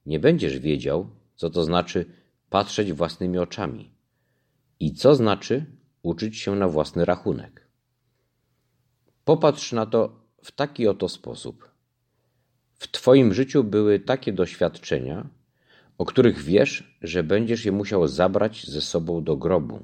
[0.06, 2.06] nie będziesz wiedział, co to znaczy
[2.50, 3.92] patrzeć własnymi oczami
[4.80, 5.66] i co znaczy
[6.04, 7.68] uczyć się na własny rachunek.
[9.26, 11.70] Popatrz na to w taki oto sposób.
[12.74, 15.30] W Twoim życiu były takie doświadczenia,
[15.98, 19.84] o których wiesz, że będziesz je musiał zabrać ze sobą do grobu,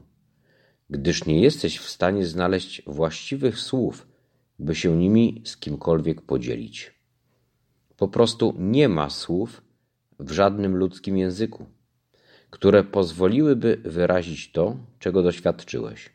[0.89, 4.07] gdyż nie jesteś w stanie znaleźć właściwych słów,
[4.59, 6.93] by się nimi z kimkolwiek podzielić.
[7.95, 9.66] Po prostu nie ma słów
[10.19, 11.65] w żadnym ludzkim języku,
[12.49, 16.09] które pozwoliłyby wyrazić to, czego doświadczyłeś.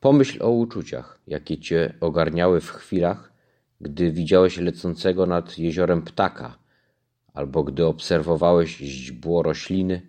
[0.00, 3.32] Pomyśl o uczuciach, jakie cię ogarniały w chwilach,
[3.80, 6.58] gdy widziałeś lecącego nad jeziorem ptaka,
[7.34, 10.02] albo gdy obserwowałeś źdźbło rośliny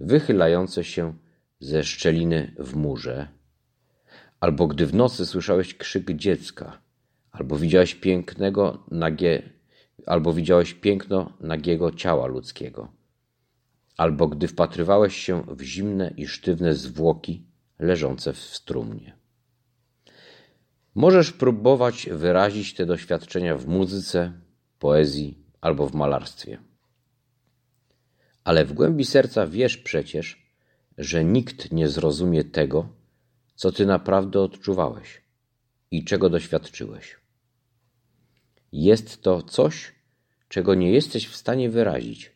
[0.00, 1.14] wychylające się
[1.60, 3.28] ze szczeliny w murze,
[4.40, 6.80] albo gdy w nocy słyszałeś krzyk dziecka,
[7.30, 9.42] albo widziałeś pięknego, nagie,
[10.06, 12.92] albo widziałeś piękno nagiego ciała ludzkiego,
[13.96, 17.46] albo gdy wpatrywałeś się w zimne i sztywne zwłoki
[17.78, 19.16] leżące w strumnie.
[20.94, 24.32] Możesz próbować wyrazić te doświadczenia w muzyce,
[24.78, 26.58] poezji albo w malarstwie.
[28.44, 30.52] Ale w głębi serca wiesz przecież,
[30.98, 32.88] że nikt nie zrozumie tego,
[33.54, 35.22] co ty naprawdę odczuwałeś
[35.90, 37.16] i czego doświadczyłeś.
[38.72, 39.94] Jest to coś,
[40.48, 42.32] czego nie jesteś w stanie wyrazić.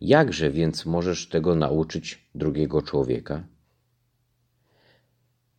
[0.00, 3.46] Jakże więc możesz tego nauczyć drugiego człowieka?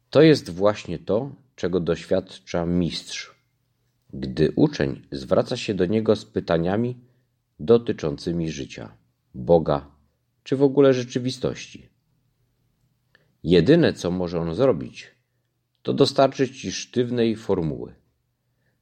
[0.09, 3.35] To jest właśnie to, czego doświadcza mistrz,
[4.13, 6.97] gdy uczeń zwraca się do niego z pytaniami
[7.59, 8.97] dotyczącymi życia,
[9.33, 9.95] Boga
[10.45, 11.89] czy w ogóle rzeczywistości.
[13.43, 15.11] Jedyne, co może on zrobić,
[15.81, 17.95] to dostarczyć ci sztywnej formuły,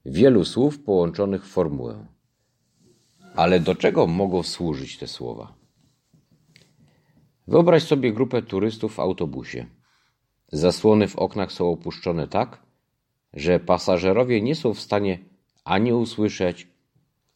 [0.05, 2.05] wielu słów połączonych w formułę.
[3.35, 5.53] Ale do czego mogą służyć te słowa?
[7.47, 9.65] Wyobraź sobie grupę turystów w autobusie.
[10.51, 12.63] Zasłony w oknach są opuszczone tak,
[13.33, 15.19] że pasażerowie nie są w stanie
[15.63, 16.67] ani usłyszeć,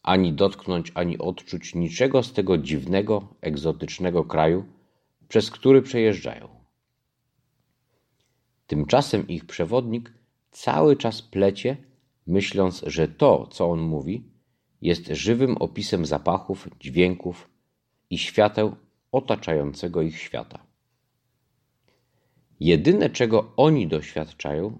[0.02, 4.64] ani dotknąć, ani odczuć niczego z tego dziwnego, egzotycznego kraju,
[5.28, 6.48] przez który przejeżdżają.
[8.66, 10.12] Tymczasem ich przewodnik
[10.50, 11.76] cały czas plecie,
[12.28, 14.24] myśląc, że to, co on mówi,
[14.82, 17.50] jest żywym opisem zapachów, dźwięków
[18.10, 18.76] i świateł
[19.12, 20.58] otaczającego ich świata.
[22.60, 24.78] Jedyne, czego oni doświadczają,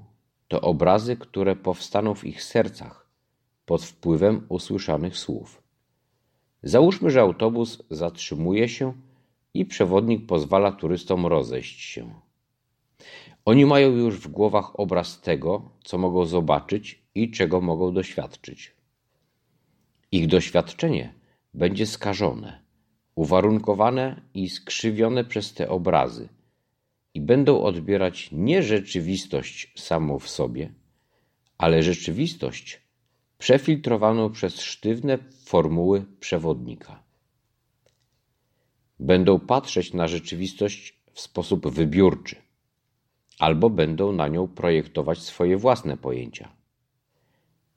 [0.49, 3.09] to obrazy, które powstaną w ich sercach
[3.67, 5.63] pod wpływem usłyszanych słów.
[6.63, 8.93] Załóżmy, że autobus zatrzymuje się
[9.55, 12.15] i przewodnik pozwala turystom rozejść się.
[13.45, 18.75] Oni mają już w głowach obraz tego, co mogą zobaczyć i czego mogą doświadczyć.
[20.13, 21.15] Ich doświadczenie
[21.55, 22.63] będzie skażone,
[23.15, 26.29] uwarunkowane i skrzywione przez te obrazy
[27.15, 30.73] i będą odbierać nie rzeczywistość samą w sobie,
[31.59, 32.83] ale rzeczywistość
[33.39, 37.03] przefiltrowaną przez sztywne formuły przewodnika.
[39.01, 42.37] Będą patrzeć na rzeczywistość w sposób wybiórczy,
[43.39, 46.58] albo będą na nią projektować swoje własne pojęcia.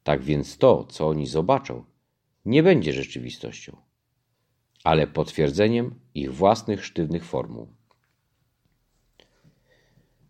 [0.03, 1.85] Tak więc to, co oni zobaczą,
[2.45, 3.77] nie będzie rzeczywistością,
[4.83, 7.67] ale potwierdzeniem ich własnych sztywnych formuł.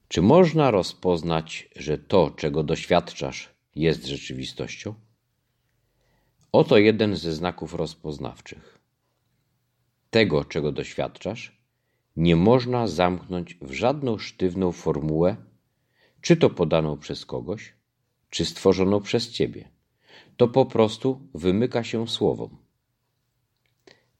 [0.07, 4.93] Czy można rozpoznać, że to, czego doświadczasz, jest rzeczywistością?
[6.51, 8.79] Oto jeden ze znaków rozpoznawczych.
[10.09, 11.61] Tego, czego doświadczasz,
[12.15, 15.35] nie można zamknąć w żadną sztywną formułę,
[16.21, 17.73] czy to podaną przez kogoś,
[18.31, 19.69] czy stworzoną przez ciebie.
[20.37, 22.57] To po prostu wymyka się słowom.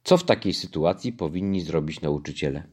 [0.03, 2.63] Co w takiej sytuacji powinni zrobić nauczyciele?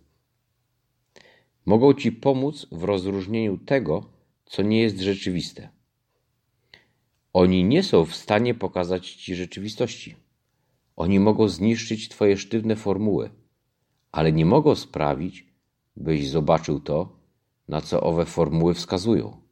[1.66, 4.10] Mogą ci pomóc w rozróżnieniu tego,
[4.46, 5.68] co nie jest rzeczywiste.
[7.32, 10.16] Oni nie są w stanie pokazać ci rzeczywistości.
[10.96, 13.30] Oni mogą zniszczyć twoje sztywne formuły,
[14.12, 15.46] ale nie mogą sprawić,
[15.96, 17.18] byś zobaczył to,
[17.68, 19.47] na co owe formuły wskazują.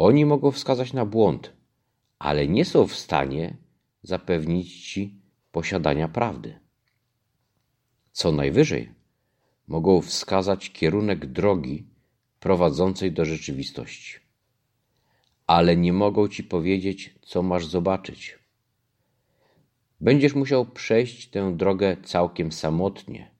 [0.00, 1.52] Oni mogą wskazać na błąd,
[2.18, 3.56] ale nie są w stanie
[4.02, 5.20] zapewnić ci
[5.52, 6.58] posiadania prawdy.
[8.12, 8.92] Co najwyżej,
[9.66, 11.86] mogą wskazać kierunek drogi
[12.38, 14.18] prowadzącej do rzeczywistości,
[15.46, 18.38] ale nie mogą ci powiedzieć, co masz zobaczyć.
[20.00, 23.30] Będziesz musiał przejść tę drogę całkiem samotnie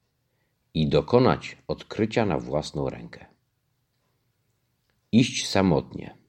[0.74, 3.26] i dokonać odkrycia na własną rękę.
[5.12, 6.19] Iść samotnie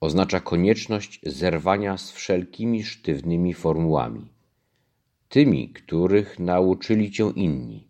[0.00, 4.28] oznacza konieczność zerwania z wszelkimi sztywnymi formułami,
[5.28, 7.88] tymi, których nauczyli cię inni,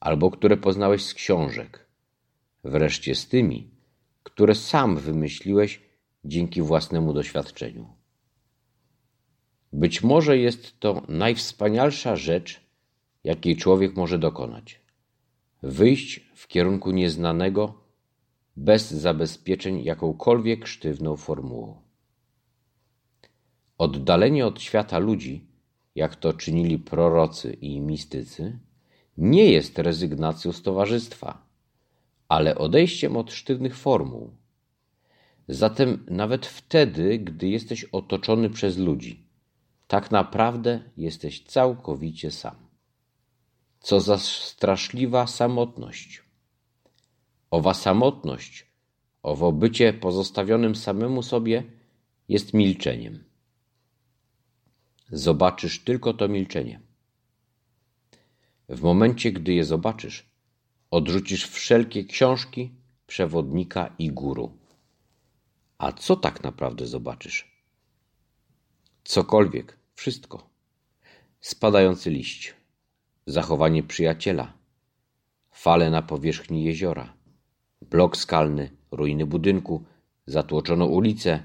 [0.00, 1.86] albo które poznałeś z książek,
[2.64, 3.70] wreszcie z tymi,
[4.22, 5.80] które sam wymyśliłeś
[6.24, 7.86] dzięki własnemu doświadczeniu.
[9.72, 12.60] Być może jest to najwspanialsza rzecz,
[13.24, 14.80] jakiej człowiek może dokonać.
[15.62, 17.85] Wyjść w kierunku nieznanego
[18.56, 21.82] bez zabezpieczeń jakąkolwiek sztywną formułą.
[23.78, 25.46] Oddalenie od świata ludzi,
[25.94, 28.58] jak to czynili prorocy i mistycy,
[29.18, 31.46] nie jest rezygnacją z towarzystwa,
[32.28, 34.30] ale odejściem od sztywnych formuł.
[35.48, 39.26] Zatem nawet wtedy, gdy jesteś otoczony przez ludzi,
[39.86, 42.56] tak naprawdę jesteś całkowicie sam.
[43.80, 46.25] Co za straszliwa samotność.
[47.50, 48.66] Owa samotność,
[49.22, 51.62] owo bycie pozostawionym samemu sobie
[52.28, 53.24] jest milczeniem.
[55.10, 56.80] Zobaczysz tylko to milczenie.
[58.68, 60.26] W momencie, gdy je zobaczysz,
[60.90, 62.70] odrzucisz wszelkie książki,
[63.06, 64.58] przewodnika i guru.
[65.78, 67.56] A co tak naprawdę zobaczysz?
[69.04, 70.50] Cokolwiek, wszystko.
[71.40, 72.54] Spadający liść,
[73.26, 74.52] zachowanie przyjaciela,
[75.50, 77.15] fale na powierzchni jeziora,
[77.82, 79.84] blok skalny, ruiny budynku,
[80.26, 81.42] zatłoczoną ulicę,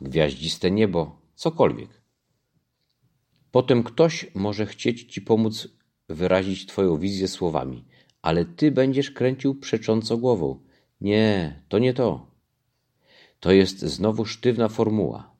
[0.00, 2.00] gwiaździste niebo, cokolwiek.
[3.50, 5.68] Potem ktoś może chcieć ci pomóc
[6.08, 7.84] wyrazić twoją wizję słowami,
[8.22, 10.60] ale ty będziesz kręcił przecząco głową.
[11.00, 12.26] Nie, to nie to.
[13.40, 15.34] To jest znowu sztywna formuła.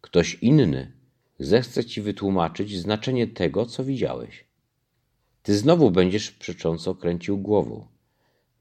[0.00, 0.92] Ktoś inny
[1.38, 4.44] zechce ci wytłumaczyć znaczenie tego, co widziałeś.
[5.42, 7.86] Ty znowu będziesz przecząco kręcił głową,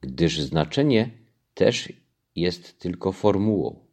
[0.02, 1.10] gdyż znaczenie
[1.54, 1.94] też
[2.36, 3.86] jest tylko formułą.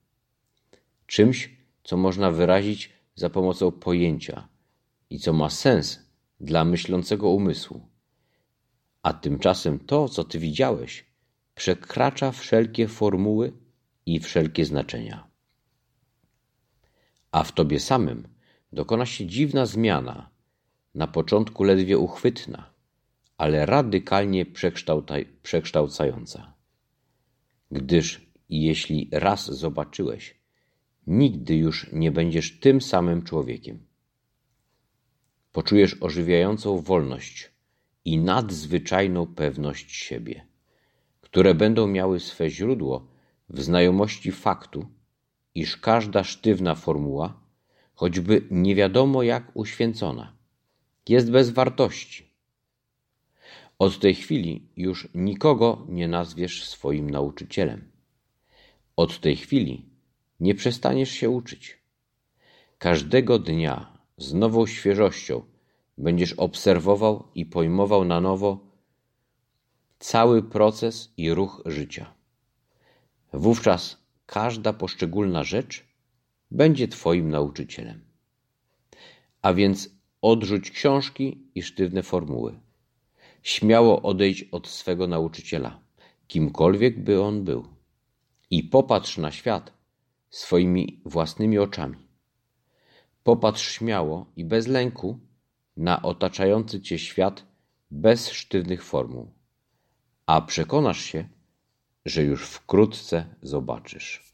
[1.07, 4.49] Czymś, co można wyrazić za pomocą pojęcia
[5.11, 6.01] i co ma sens
[6.41, 7.89] dla myślącego umysłu.
[9.03, 11.05] A tymczasem to, co ty widziałeś,
[11.55, 13.53] przekracza wszelkie formuły
[14.07, 15.27] i wszelkie znaczenia.
[17.31, 18.29] A w tobie samym
[18.73, 20.31] dokona się dziwna zmiana,
[20.95, 22.76] na początku ledwie uchwytna,
[23.37, 24.47] ale radykalnie
[25.43, 26.55] przekształcająca.
[27.71, 30.41] Gdyż jeśli raz zobaczyłeś,
[31.07, 33.87] nigdy już nie będziesz tym samym człowiekiem.
[35.53, 37.51] Poczujesz ożywiającą wolność
[38.05, 40.47] i nadzwyczajną pewność siebie,
[41.21, 43.09] które będą miały swe źródło
[43.49, 44.87] w znajomości faktu,
[45.55, 47.41] iż każda sztywna formuła,
[47.95, 50.37] choćby nie wiadomo jak uświęcona,
[51.09, 52.26] jest bez wartości.
[53.79, 57.91] Od tej chwili już nikogo nie nazwiesz swoim nauczycielem.
[58.97, 59.89] Od tej chwili
[60.41, 61.79] nie przestaniesz się uczyć.
[62.79, 65.43] Każdego dnia z nową świeżością
[65.99, 68.67] będziesz obserwował i pojmował na nowo
[69.99, 72.15] cały proces i ruch życia.
[73.33, 75.85] Wówczas każda poszczególna rzecz
[76.51, 78.05] będzie Twoim nauczycielem.
[79.43, 79.91] A więc
[80.23, 82.66] odrzuć książki i sztywne formuły
[83.47, 85.81] śmiało odejdź od swego nauczyciela,
[86.27, 87.67] kimkolwiek by on był,
[88.51, 89.73] i popatrz na świat
[90.31, 91.97] swoimi własnymi oczami.
[93.23, 95.19] Popatrz śmiało i bez lęku
[95.77, 97.47] na otaczający cię świat
[97.91, 99.31] bez sztywnych formuł,
[100.27, 101.29] a przekonasz się,
[102.05, 104.33] że już wkrótce zobaczysz.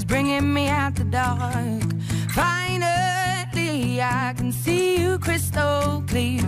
[0.00, 1.82] is bringing me out the dark.
[2.32, 6.42] Finally, I can see you crystal clear.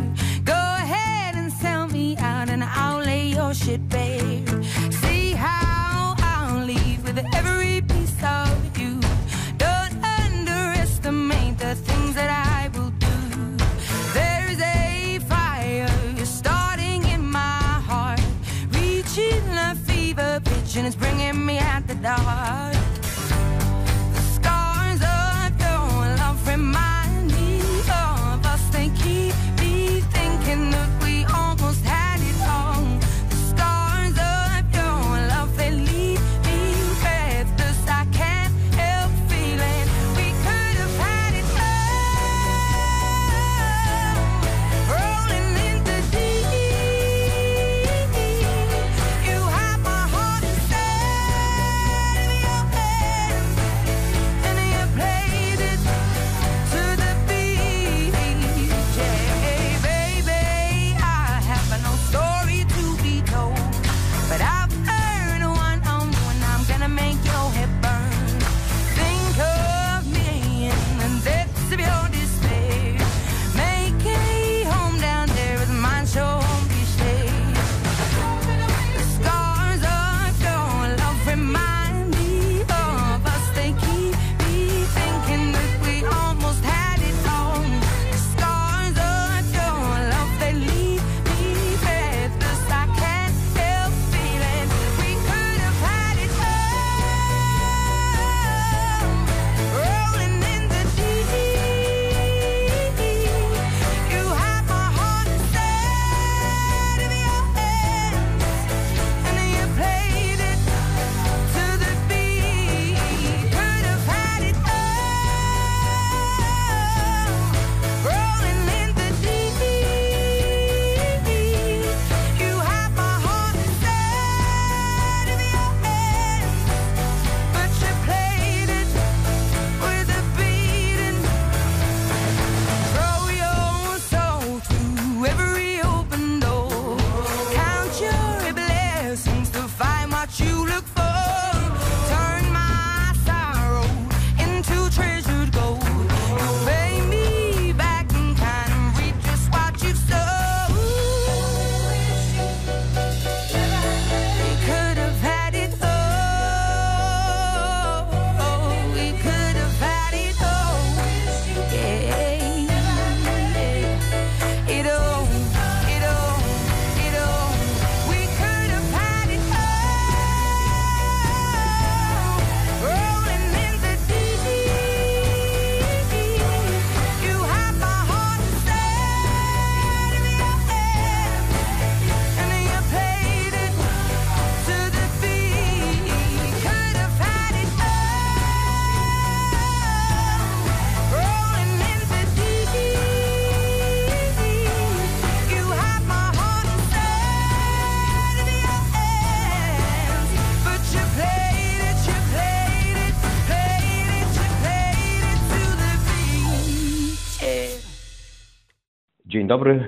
[0.45, 4.63] Go ahead and sell me out, and I'll lay your shit bare.
[5.03, 8.93] See how I'll leave with every piece of you.
[9.65, 12.53] Don't underestimate the things that I.
[20.75, 22.82] and it's bringing me out the dark.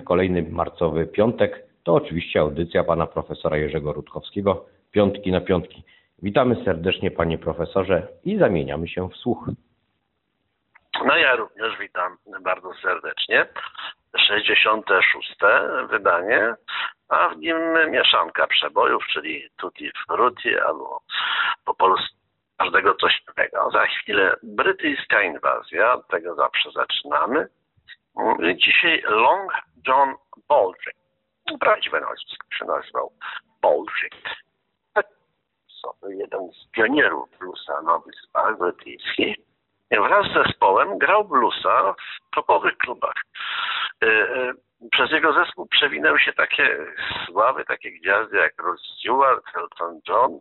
[0.05, 5.83] kolejny marcowy piątek to oczywiście audycja pana profesora Jerzego Rutkowskiego, Piątki na Piątki.
[6.23, 9.49] Witamy serdecznie panie profesorze i zamieniamy się w słuch.
[11.07, 13.47] No ja również witam bardzo serdecznie.
[14.29, 15.37] 66.
[15.91, 16.55] wydanie,
[17.09, 17.57] a w nim
[17.91, 21.01] mieszanka przebojów, czyli tutti frutti albo
[21.65, 22.17] po polsku
[22.59, 23.71] każdego coś innego.
[23.71, 27.49] Za chwilę brytyjska inwazja, tego zawsze zaczynamy.
[28.55, 29.53] Dzisiaj Long
[29.87, 30.15] John
[30.49, 30.99] Baldrick.
[31.61, 33.13] Prawdziwe nazwisko się nazywał
[33.63, 34.45] Baldrick.
[36.09, 39.37] Jeden z pionierów bluesa nowych span brytyjskich.
[39.91, 43.15] Wraz z zespołem grał bluesa w topowych klubach.
[44.03, 44.53] E, e,
[44.91, 46.79] przez jego zespół przewinęły się takie
[47.27, 50.41] sławy, takie gwiazdy jak Rod Stewart, Elton John,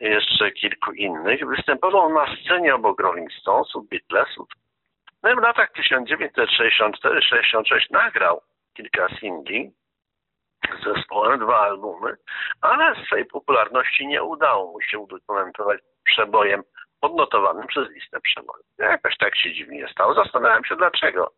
[0.00, 1.46] jeszcze kilku innych.
[1.46, 4.48] Występował na scenie obok Rolling Stonesów, Beatlesów,
[5.22, 8.42] no i w latach 1964-66 nagrał
[8.74, 9.72] kilka singli
[10.80, 12.16] z zespołem, dwa albumy,
[12.60, 16.62] ale swej popularności nie udało mu się udokumentować przebojem
[17.02, 18.66] odnotowanym przez listę przebojów.
[18.78, 20.14] Jakoś tak się dziwnie stało.
[20.14, 21.32] Zastanawiam się dlaczego.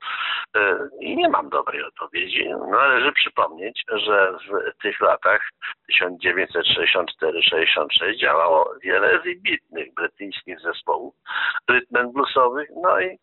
[0.57, 0.61] Y,
[1.01, 2.49] I nie mam dobrej odpowiedzi.
[2.71, 5.51] Należy przypomnieć, że w tych latach
[6.03, 11.15] 1964-66 działało wiele wybitnych brytyjskich zespołów
[11.69, 13.19] rytm bluesowych, no i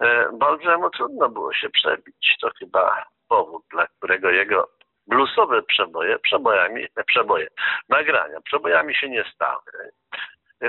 [0.00, 2.36] e, Boldrzemu trudno było się przebić.
[2.40, 4.68] To chyba powód, dla którego jego
[5.06, 7.48] bluesowe przeboje, przebojami, e, przeboje,
[7.88, 9.60] nagrania, przebojami się nie stały.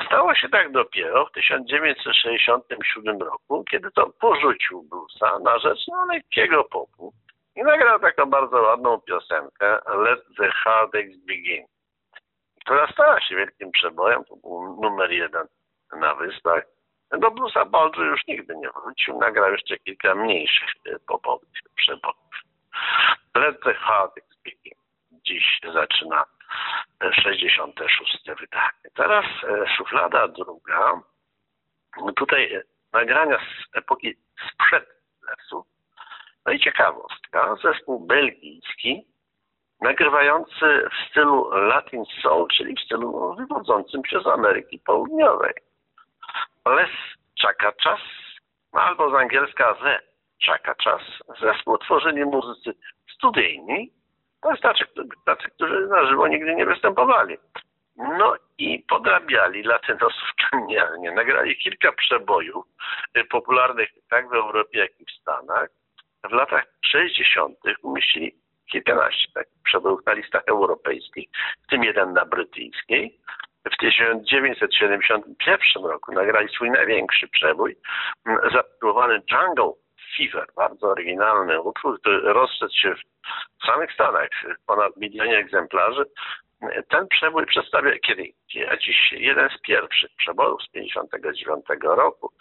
[0.06, 6.64] Stało się tak dopiero w 1967 roku, kiedy to porzucił bluesa na rzecz no, lekkiego
[6.64, 7.14] popu
[7.56, 11.66] i nagrał taką bardzo ładną piosenkę Let the Heartaches Begin,
[12.62, 15.48] która stała się wielkim przebojem, to był numer jeden
[15.92, 16.64] na wyspach.
[17.12, 22.42] Do bluesa Baldry już nigdy nie wrócił, nagrał jeszcze kilka mniejszych e, popowych przebojów.
[23.36, 24.74] Let the Heartaches Begin
[25.12, 26.26] dziś zaczyna
[27.24, 28.72] 66 wydanie.
[28.96, 31.02] Teraz e, szuflada druga.
[32.16, 32.62] Tutaj e,
[32.94, 34.16] nagrania z epoki
[34.50, 34.86] sprzed
[35.28, 35.66] lesu.
[36.46, 39.06] No i ciekawostka, zespół belgijski
[39.82, 45.54] nagrywający w stylu Latin Soul, czyli w stylu wywodzącym się z Ameryki Południowej.
[46.66, 46.90] Les
[47.42, 48.02] Chakachas,
[48.74, 50.00] no albo z angielska The
[50.46, 51.02] Chakachas,
[51.42, 52.74] zespół tworzyli muzycy
[53.14, 53.92] studyjni,
[54.42, 54.84] to jest tacy,
[55.26, 57.38] tacy, którzy na żywo nigdy nie występowali.
[57.98, 61.12] No i podrabiali latynosów genialnie.
[61.12, 62.66] Nagrali kilka przebojów
[63.18, 65.70] y, popularnych tak w Europie, jak i w Stanach.
[66.30, 67.58] W latach 60.
[67.82, 68.36] umieścili
[68.72, 71.30] kilkanaście takich przebojów na listach europejskich,
[71.64, 73.20] w tym jeden na brytyjskiej.
[73.74, 77.76] W 1971 roku nagrali swój największy przebój,
[78.26, 79.72] mm, zatytułowany Jungle
[80.18, 82.96] Fever, bardzo oryginalny utwór, który rozszedł się
[83.62, 84.30] w samych Stanach,
[84.68, 86.06] ponad milionie egzemplarzy.
[86.90, 88.34] Ten przebój przedstawia kiedy
[88.72, 92.32] a dziś jeden z pierwszych przebojów z 59 roku.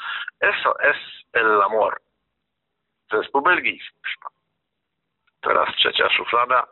[0.63, 0.97] SOS
[1.33, 2.01] El Amor.
[3.13, 3.99] Zespół belgijski.
[5.41, 6.67] Teraz trzecia szuflada.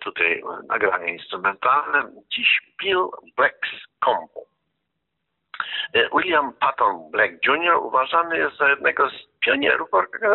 [0.00, 2.12] Tutaj nagranie instrumentalne.
[2.28, 3.08] Dziś Bill
[3.38, 4.40] Black's Combo.
[6.14, 7.76] William Patton Black Jr.
[7.76, 9.90] uważany jest za jednego z pionierów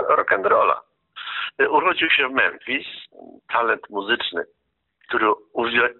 [0.10, 0.80] rock'n'rolla.
[1.70, 2.88] Urodził się w Memphis,
[3.54, 4.43] talent muzyczny,
[5.08, 5.32] który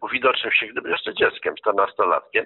[0.02, 2.46] uwidocznił się, gdyby jeszcze dzieckiem, 14-latkiem,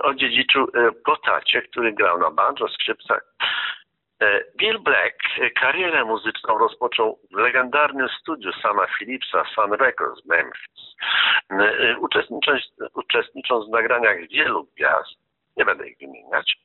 [0.00, 0.66] odziedziczył
[1.04, 3.34] po tacie, który grał na banjo, skrzypcach.
[4.56, 5.16] Bill Black
[5.60, 10.96] karierę muzyczną rozpoczął w legendarnym studiu Sama Phillipsa, Sun Records Memphis.
[12.00, 12.62] Uczestnicząc,
[12.94, 15.10] uczestnicząc w nagraniach wielu gwiazd,
[15.56, 16.56] nie będę ich wymieniać,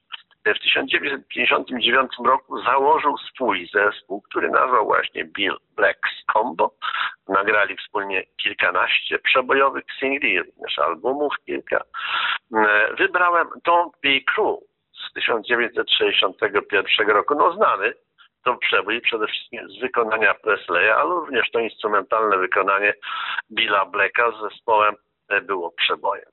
[0.46, 6.72] w 1959 roku założył swój zespół, który nazwał właśnie Bill Black's Combo.
[7.28, 11.82] Nagrali wspólnie kilkanaście przebojowych singli, również albumów kilka.
[12.98, 14.58] Wybrałem Don't Be Cruel
[15.12, 17.36] z 1961 roku.
[17.36, 17.94] No znany
[18.44, 22.94] to przebój przede wszystkim z wykonania Presleya, ale również to instrumentalne wykonanie
[23.52, 24.96] Billa Blacka z zespołem
[25.42, 26.32] było przebojem.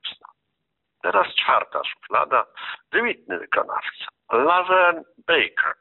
[1.03, 2.47] Teraz czwarta szuflada,
[2.93, 4.05] wybitny wykonawca.
[4.33, 5.75] Laverne Baker,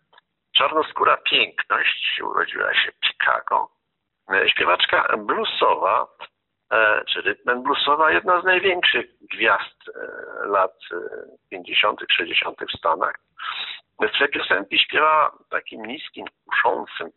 [0.57, 3.69] czarnoskóra piękność, urodziła się w Chicago.
[4.47, 6.25] Śpiewaczka bluesowa, e,
[7.07, 10.75] czy rytm bluesowa, jedna z największych gwiazd e, lat
[11.49, 12.57] 50., 60.
[12.59, 13.15] w Stanach.
[14.01, 14.79] W tej piosenki
[15.49, 17.09] takim niskim, kuszącym,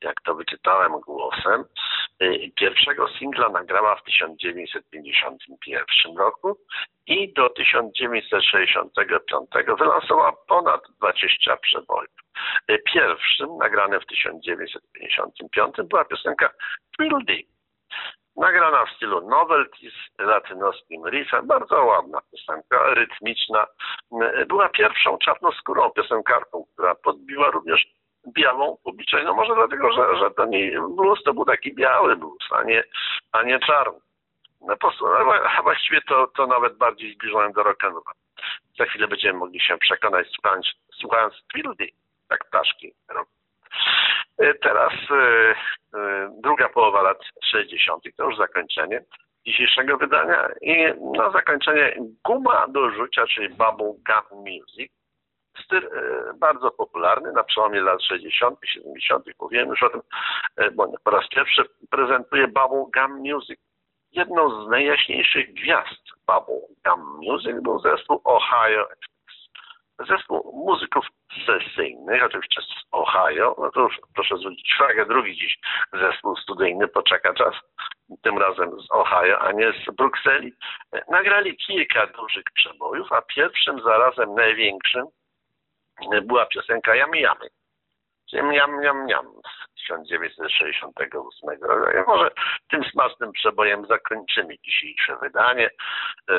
[0.00, 1.64] jak to wyczytałem, głosem.
[2.56, 6.58] Pierwszego singla nagrała w 1951 roku
[7.06, 12.14] i do 1965 wylansowała ponad 20 przebojów.
[12.92, 16.50] Pierwszym, nagranym w 1955, była piosenka
[16.98, 17.46] Deep.
[18.36, 23.66] Nagrana w stylu novelty z latynoskim riffem, bardzo ładna piosenka, rytmiczna.
[24.48, 27.86] Była pierwszą czarnoskórą piosenkarką, która podbiła również
[28.36, 29.24] białą publiczność.
[29.24, 30.50] No może dlatego, że, że ten
[30.96, 32.84] blues to był taki biały blues, a nie,
[33.32, 33.98] a nie czarny.
[34.60, 34.74] No,
[35.58, 38.12] a właściwie to, to nawet bardziej zbliżone do rock'n'rolla.
[38.78, 40.66] Za chwilę będziemy mogli się przekonać słuchając,
[41.00, 41.88] słuchając Twildy,
[42.28, 43.30] tak ptaszki robią.
[44.36, 47.18] Teraz y, y, druga połowa lat
[47.50, 48.02] 60.
[48.16, 49.04] to już zakończenie
[49.46, 50.84] dzisiejszego wydania i
[51.18, 54.92] na zakończenie guma do rzucia, czyli Bubble Gum Music.
[55.64, 55.90] Styl
[56.38, 59.24] bardzo popularny na przełomie lat 60., 70.
[59.40, 60.00] Mówiłem już o tym,
[60.74, 63.60] bo po raz pierwszy prezentuje Bubble Gum Music.
[64.12, 68.88] Jedną z najjaśniejszych gwiazd Bubble Gum Music był zespół Ohio
[69.98, 71.06] zespół muzyków
[71.46, 73.56] sesyjnych, oczywiście z Ohio.
[73.58, 75.58] No to już proszę zwrócić uwagę, drugi dziś
[75.92, 77.54] zespół studyjny poczeka czas,
[78.22, 80.52] tym razem z Ohio, a nie z Brukseli.
[81.08, 85.04] Nagrali kilka dużych przebojów, a pierwszym zarazem największym
[86.22, 87.48] była piosenka Jamy Jamy.
[88.32, 91.98] Jam, jam, jam z 1968 roku.
[91.98, 92.30] I może
[92.70, 95.70] tym smacznym przebojem zakończymy dzisiejsze wydanie.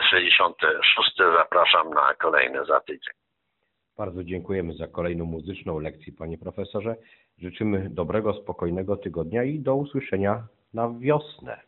[0.09, 1.17] 66.
[1.17, 3.24] Zapraszam na kolejne za tydzień.
[3.97, 6.95] Bardzo dziękujemy za kolejną muzyczną lekcję, panie profesorze.
[7.37, 10.43] Życzymy dobrego, spokojnego tygodnia i do usłyszenia
[10.73, 11.61] na wiosnę.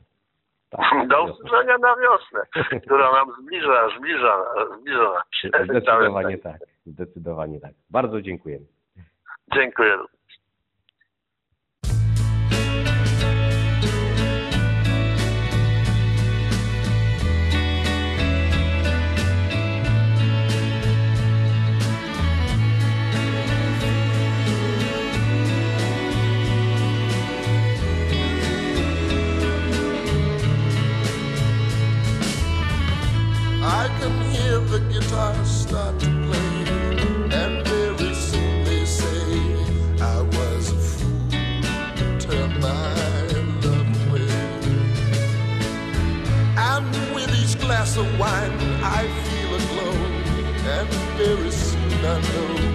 [0.69, 2.39] Tak, do usłyszenia na wiosnę,
[2.85, 4.43] która nam zbliża, zbliża,
[4.79, 5.21] zbliża.
[5.63, 7.71] Zdecydowanie tak, zdecydowanie tak.
[7.89, 8.65] Bardzo dziękujemy.
[9.53, 9.97] Dziękuję.
[47.97, 48.51] of wine,
[48.83, 49.93] I feel a glow,
[50.75, 50.87] and
[51.17, 52.66] very soon I know.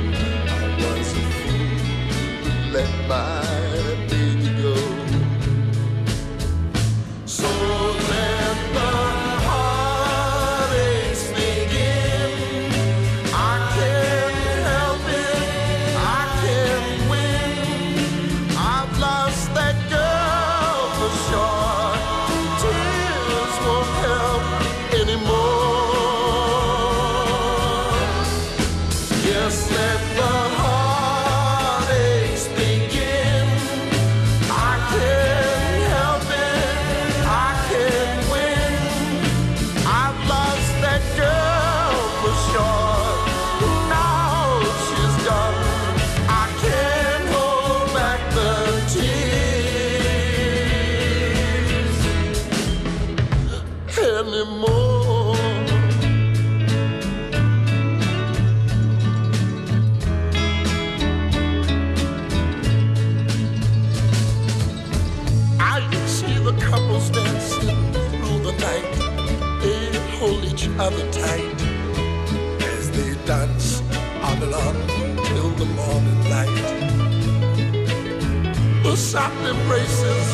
[79.53, 80.27] embraces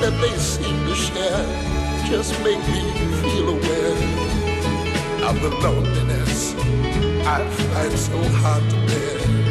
[0.00, 1.44] that they seem to share
[2.06, 2.82] just make me
[3.20, 3.96] feel aware
[5.28, 6.54] of the loneliness
[7.26, 9.49] I find so hard to bear.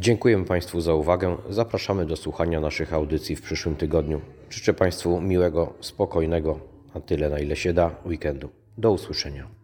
[0.00, 1.36] Dziękujemy Państwu za uwagę.
[1.50, 4.20] Zapraszamy do słuchania naszych audycji w przyszłym tygodniu.
[4.50, 6.58] Życzę Państwu miłego, spokojnego,
[6.94, 8.48] a tyle na ile się da, weekendu.
[8.78, 9.57] Do usłyszenia.